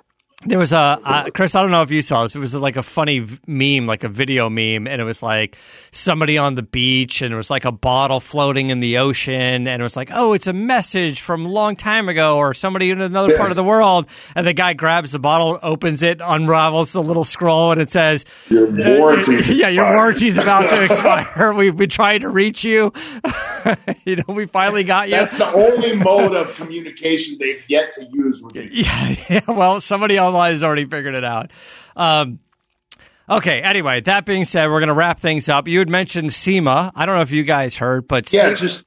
[0.45, 1.55] There was a uh, Chris.
[1.55, 2.35] I don't know if you saw this.
[2.35, 5.57] It was like a funny v- meme, like a video meme, and it was like
[5.91, 9.81] somebody on the beach, and it was like a bottle floating in the ocean, and
[9.81, 13.01] it was like, oh, it's a message from a long time ago, or somebody in
[13.01, 14.07] another part of the world.
[14.35, 18.25] And the guy grabs the bottle, opens it, unravels the little scroll, and it says,
[18.49, 18.69] Your
[18.99, 21.53] warranty, "Yeah, your warranty's about to expire.
[21.53, 22.91] We've been trying to reach you.
[24.05, 28.05] you know, we finally got you." That's the only mode of communication they've yet to
[28.11, 28.63] use with you.
[28.71, 29.41] Yeah, yeah.
[29.47, 31.51] Well, somebody online has already figured it out.
[31.95, 32.39] Um,
[33.29, 33.61] okay.
[33.61, 35.67] Anyway, that being said, we're going to wrap things up.
[35.67, 36.91] You had mentioned SEMA.
[36.95, 38.85] I don't know if you guys heard, but Yeah, SEMA- just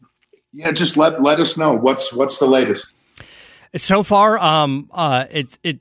[0.52, 2.92] yeah, just let let us know what's what's the latest.
[3.76, 5.78] so far, um, uh, it it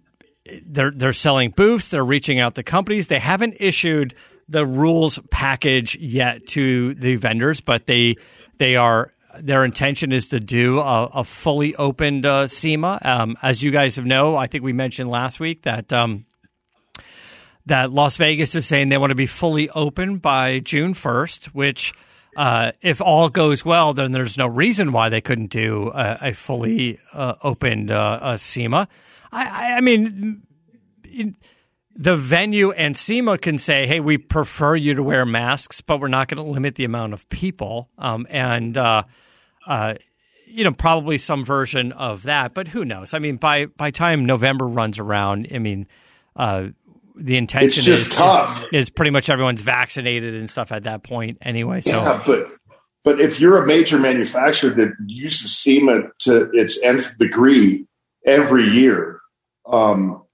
[0.66, 1.89] they're they're selling booths.
[1.89, 3.08] They're reaching out to companies.
[3.08, 4.14] They haven't issued
[4.48, 8.16] the rules package yet to the vendors, but they
[8.58, 12.99] they are their intention is to do a, a fully opened uh, SEMA.
[13.01, 15.91] Um, as you guys have know, I think we mentioned last week that.
[15.91, 16.26] Um,
[17.68, 21.93] that Las Vegas is saying they want to be fully open by June 1st, which,
[22.38, 26.34] uh, if all goes well, then there's no reason why they couldn't do a, a
[26.34, 28.88] fully uh, opened uh, SEMA.
[29.32, 30.43] I, I, mean,
[31.12, 31.36] in-
[31.96, 36.10] the venue and SEMA can say, hey, we prefer you to wear masks, but we're
[36.10, 37.89] not going to limit the amount of people.
[37.98, 39.04] Um, and, uh,
[39.66, 39.96] uh,
[40.46, 43.14] you know, probably some version of that, but who knows?
[43.14, 45.88] I mean, by by time November runs around, I mean,
[46.36, 46.68] uh,
[47.16, 48.64] the intention It's just is, tough.
[48.72, 51.82] Is, is pretty much everyone's vaccinated and stuff at that point anyway.
[51.82, 52.50] So Yeah, but
[53.04, 57.86] but if you're a major manufacturer that uses SEMA to its nth degree
[58.26, 59.20] every year,
[59.66, 60.24] um,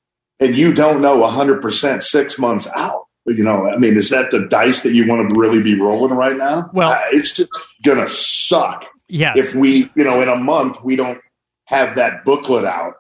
[0.42, 4.32] and you don't know 100 percent six months out, you know, I mean, is that
[4.32, 6.70] the dice that you want to really be rolling right now?
[6.74, 7.50] Well- Uh, it's just
[7.84, 11.20] gonna suck yes, if we, you know, in a month we don't
[11.66, 12.96] have that booklet out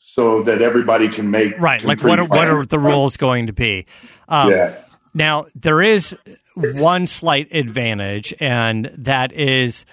[0.00, 1.82] so that everybody can make right.
[1.84, 3.86] Like, what are, what are the rules going to be?
[4.28, 4.74] Um, yeah.
[5.14, 6.16] Now, there is
[6.54, 9.84] one slight advantage, and that is,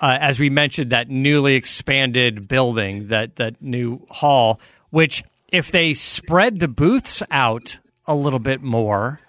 [0.00, 4.60] uh, as we mentioned, that newly expanded building, that, that new hall,
[4.90, 5.22] which,
[5.54, 9.20] if they spread the booths out a little bit more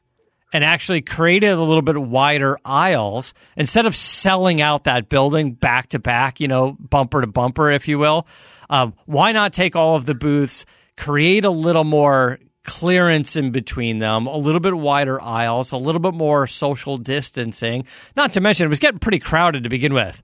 [0.54, 5.90] and actually created a little bit wider aisles, instead of selling out that building back
[5.90, 8.26] to back, you know, bumper to bumper, if you will,
[8.70, 10.66] um, why not take all of the booths,
[10.98, 16.02] create a little more clearance in between them, a little bit wider aisles, a little
[16.02, 17.86] bit more social distancing.
[18.16, 20.22] Not to mention, it was getting pretty crowded to begin with.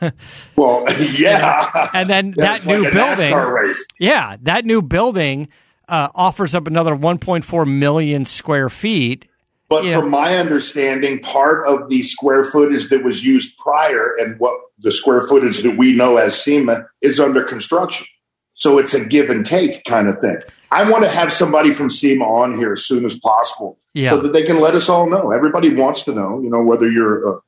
[0.56, 0.84] well,
[1.16, 1.90] yeah.
[1.94, 5.48] and then that new like building, yeah, that new building
[5.88, 9.26] uh, offers up another 1.4 million square feet.
[9.68, 14.54] But from my understanding, part of the square footage that was used prior and what
[14.78, 18.06] the square footage that we know as SEMA is under construction.
[18.54, 20.38] So it's a give and take kind of thing.
[20.70, 24.10] I want to have somebody from SEMA on here as soon as possible yeah.
[24.10, 25.32] so that they can let us all know.
[25.32, 27.40] Everybody wants to know, you know, whether you're, a,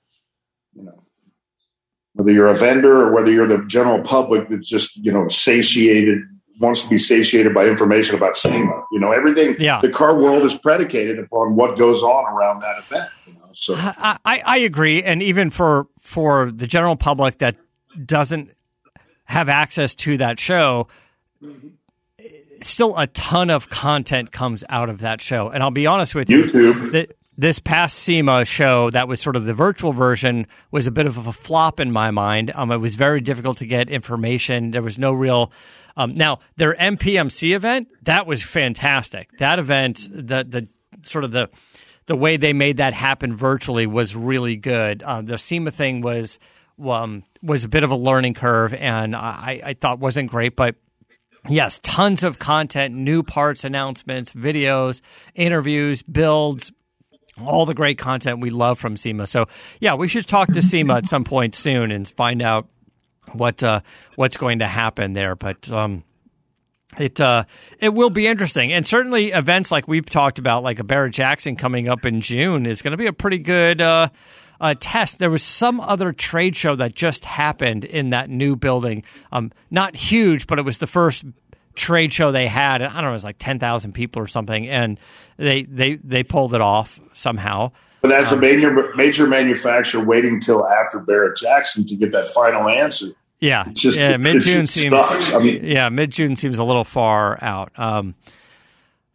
[0.75, 1.05] you know,
[2.15, 6.19] whether you're a vendor or whether you're the general public that's just, you know, satiated,
[6.61, 8.83] wants to be satiated by information about SEMA.
[8.91, 9.81] You know, everything, yeah.
[9.81, 13.11] the car world is predicated upon what goes on around that event.
[13.27, 15.05] You know, so I, I agree.
[15.05, 17.57] And even for, for the general public that
[18.05, 18.56] doesn't
[19.27, 20.89] have access to that show,
[22.62, 25.49] still a ton of content comes out of that show.
[25.49, 27.11] And I'll be honest with you, YouTube.
[27.37, 31.27] this past SEMA show, that was sort of the virtual version, was a bit of
[31.27, 32.53] a flop in my mind.
[32.55, 34.70] Um, it was very difficult to get information.
[34.70, 35.53] There was no real.
[35.97, 39.31] Um, now their MPMC event that was fantastic.
[39.39, 40.70] That event, the the
[41.03, 41.49] sort of the
[42.07, 45.03] the way they made that happen virtually was really good.
[45.03, 46.39] Uh, the SEMA thing was
[46.85, 50.74] um, was a bit of a learning curve, and I, I thought wasn't great, but
[51.49, 55.01] yes, tons of content, new parts, announcements, videos,
[55.35, 56.72] interviews, builds,
[57.45, 59.27] all the great content we love from SEMA.
[59.27, 59.47] So
[59.81, 62.68] yeah, we should talk to SEMA at some point soon and find out
[63.33, 63.81] what uh,
[64.14, 65.37] what's going to happen there.
[65.37, 66.05] But um,
[66.99, 67.45] it uh,
[67.79, 71.57] it will be interesting, and certainly events like we've talked about, like a Barrett Jackson
[71.57, 73.81] coming up in June, is going to be a pretty good.
[73.81, 74.09] Uh,
[74.61, 75.19] uh, test.
[75.19, 79.03] There was some other trade show that just happened in that new building.
[79.33, 81.25] Um, not huge, but it was the first
[81.75, 82.83] trade show they had.
[82.83, 84.99] And I don't know, it was like ten thousand people or something, and
[85.37, 87.73] they they they pulled it off somehow.
[88.03, 92.29] But as um, a major major manufacturer, waiting till after Barrett Jackson to get that
[92.29, 93.09] final answer.
[93.39, 94.17] Yeah, just, yeah.
[94.17, 94.95] Mid June seems.
[94.95, 97.71] I mean, yeah, mid June seems a little far out.
[97.77, 98.15] Um,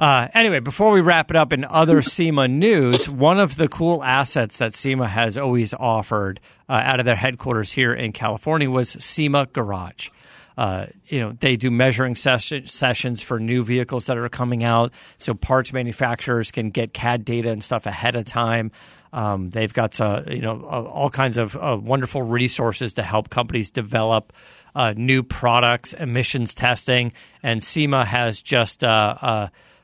[0.02, 4.04] uh, anyway, before we wrap it up in other SEMA news, one of the cool
[4.04, 8.98] assets that SEMA has always offered uh, out of their headquarters here in California was
[9.00, 10.10] SEMA Garage.
[10.58, 14.92] Uh, you know, they do measuring ses- sessions for new vehicles that are coming out,
[15.20, 18.72] so parts manufacturers can get CAD data and stuff ahead of time.
[19.14, 23.70] Um, they've got uh, you know all kinds of uh, wonderful resources to help companies
[23.70, 24.34] develop
[24.74, 28.84] uh, new products, emissions testing, and SEMA has just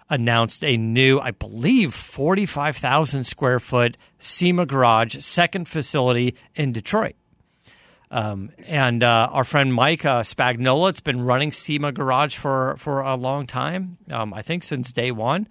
[0.10, 7.16] announced a new, I believe, 45,000 square foot SEMA garage, second facility in Detroit.
[8.10, 13.02] Um, and uh, our friend Mike uh, Spagnola, it's been running SEMA Garage for, for
[13.02, 15.48] a long time, um, I think since day one.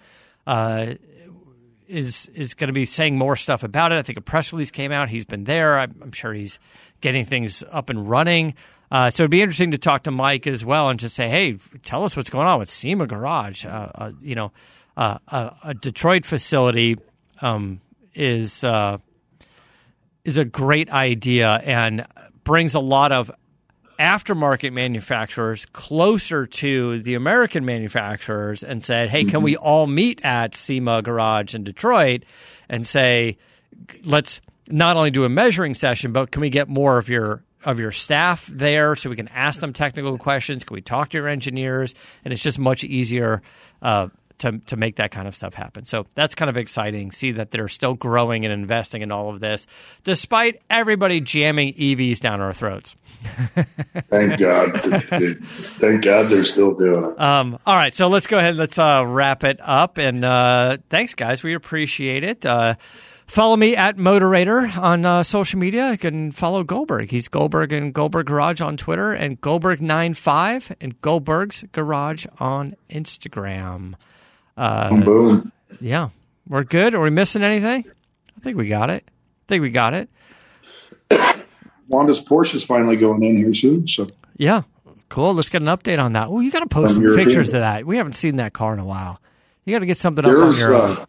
[0.47, 0.95] Uh,
[1.89, 3.97] is is going to be saying more stuff about it.
[3.97, 5.09] I think a press release came out.
[5.09, 5.79] He's been there.
[5.79, 6.59] I'm, I'm sure he's
[7.01, 8.55] getting things up and running.
[8.91, 11.59] Uh, so it'd be interesting to talk to Mike as well and just say, hey,
[11.83, 13.65] tell us what's going on with SEMA Garage.
[13.65, 14.53] Uh, uh, you know,
[14.97, 15.19] uh,
[15.63, 16.97] a Detroit facility
[17.41, 17.81] um,
[18.15, 18.99] is uh,
[20.25, 22.07] is a great idea and
[22.45, 23.31] brings a lot of
[23.99, 30.55] aftermarket manufacturers closer to the American manufacturers and said, hey, can we all meet at
[30.55, 32.25] SEMA Garage in Detroit
[32.69, 33.39] and say,
[34.05, 37.79] let's not only do a measuring session, but can we get more of your of
[37.81, 40.65] your staff there so we can ask them technical questions?
[40.65, 41.95] Can we talk to your engineers?
[42.25, 43.43] And it's just much easier
[43.83, 44.09] uh,
[44.39, 45.85] to to make that kind of stuff happen.
[45.85, 47.11] So that's kind of exciting.
[47.11, 49.67] See that they're still growing and investing in all of this,
[50.05, 52.95] despite everybody jamming EVs down our throats.
[53.23, 54.81] Thank God.
[54.81, 57.21] Thank God they're still doing it.
[57.21, 58.57] Um, all right, so let's go ahead.
[58.57, 59.99] Let's uh, wrap it up.
[59.99, 61.43] And uh, thanks, guys.
[61.43, 62.45] We appreciate it.
[62.45, 62.75] Uh,
[63.27, 65.91] Follow me at Moderator on uh, social media.
[65.91, 67.11] You can follow Goldberg.
[67.11, 73.95] He's Goldberg and Goldberg Garage on Twitter and Goldberg95 and Goldberg's Garage on Instagram.
[74.57, 75.53] Uh, boom.
[75.81, 76.11] Yeah.
[76.49, 76.95] We're good.
[76.95, 77.85] Are we missing anything?
[78.37, 79.05] I think we got it.
[79.09, 80.09] I think we got it.
[81.89, 83.89] Wanda's Porsche is finally going in here soon.
[83.89, 84.07] So
[84.37, 84.63] yeah,
[85.09, 85.35] cool.
[85.35, 86.29] Let's get an update on that.
[86.29, 87.87] Oh, you got to post some pictures of that.
[87.87, 89.21] We haven't seen that car in a while.
[89.65, 90.75] You got to get something There's, up on your.
[90.75, 91.07] Uh,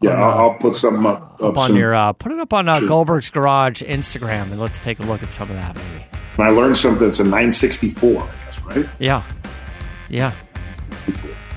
[0.00, 2.52] yeah, on, I'll, I'll, put something up, up, up on your uh, put it up
[2.52, 6.04] on uh, Goldberg's Garage Instagram, and let's take a look at some of that maybe.
[6.38, 7.08] And I learned something.
[7.08, 8.88] It's a 964, I guess, right?
[8.98, 9.22] Yeah,
[10.08, 10.32] yeah.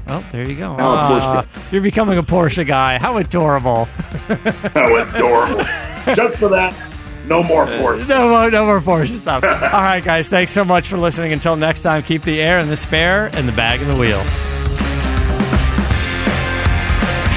[0.07, 0.75] Oh, there you go.
[0.75, 2.97] Uh, you're becoming a Porsche guy.
[2.97, 3.85] How adorable!
[4.73, 5.63] How adorable!
[6.15, 6.73] Just for that,
[7.25, 8.09] no more Porsche.
[8.09, 9.43] No more, no more Porsche stuff.
[9.73, 10.27] All right, guys.
[10.29, 11.31] Thanks so much for listening.
[11.31, 14.23] Until next time, keep the air in the spare and the bag in the wheel.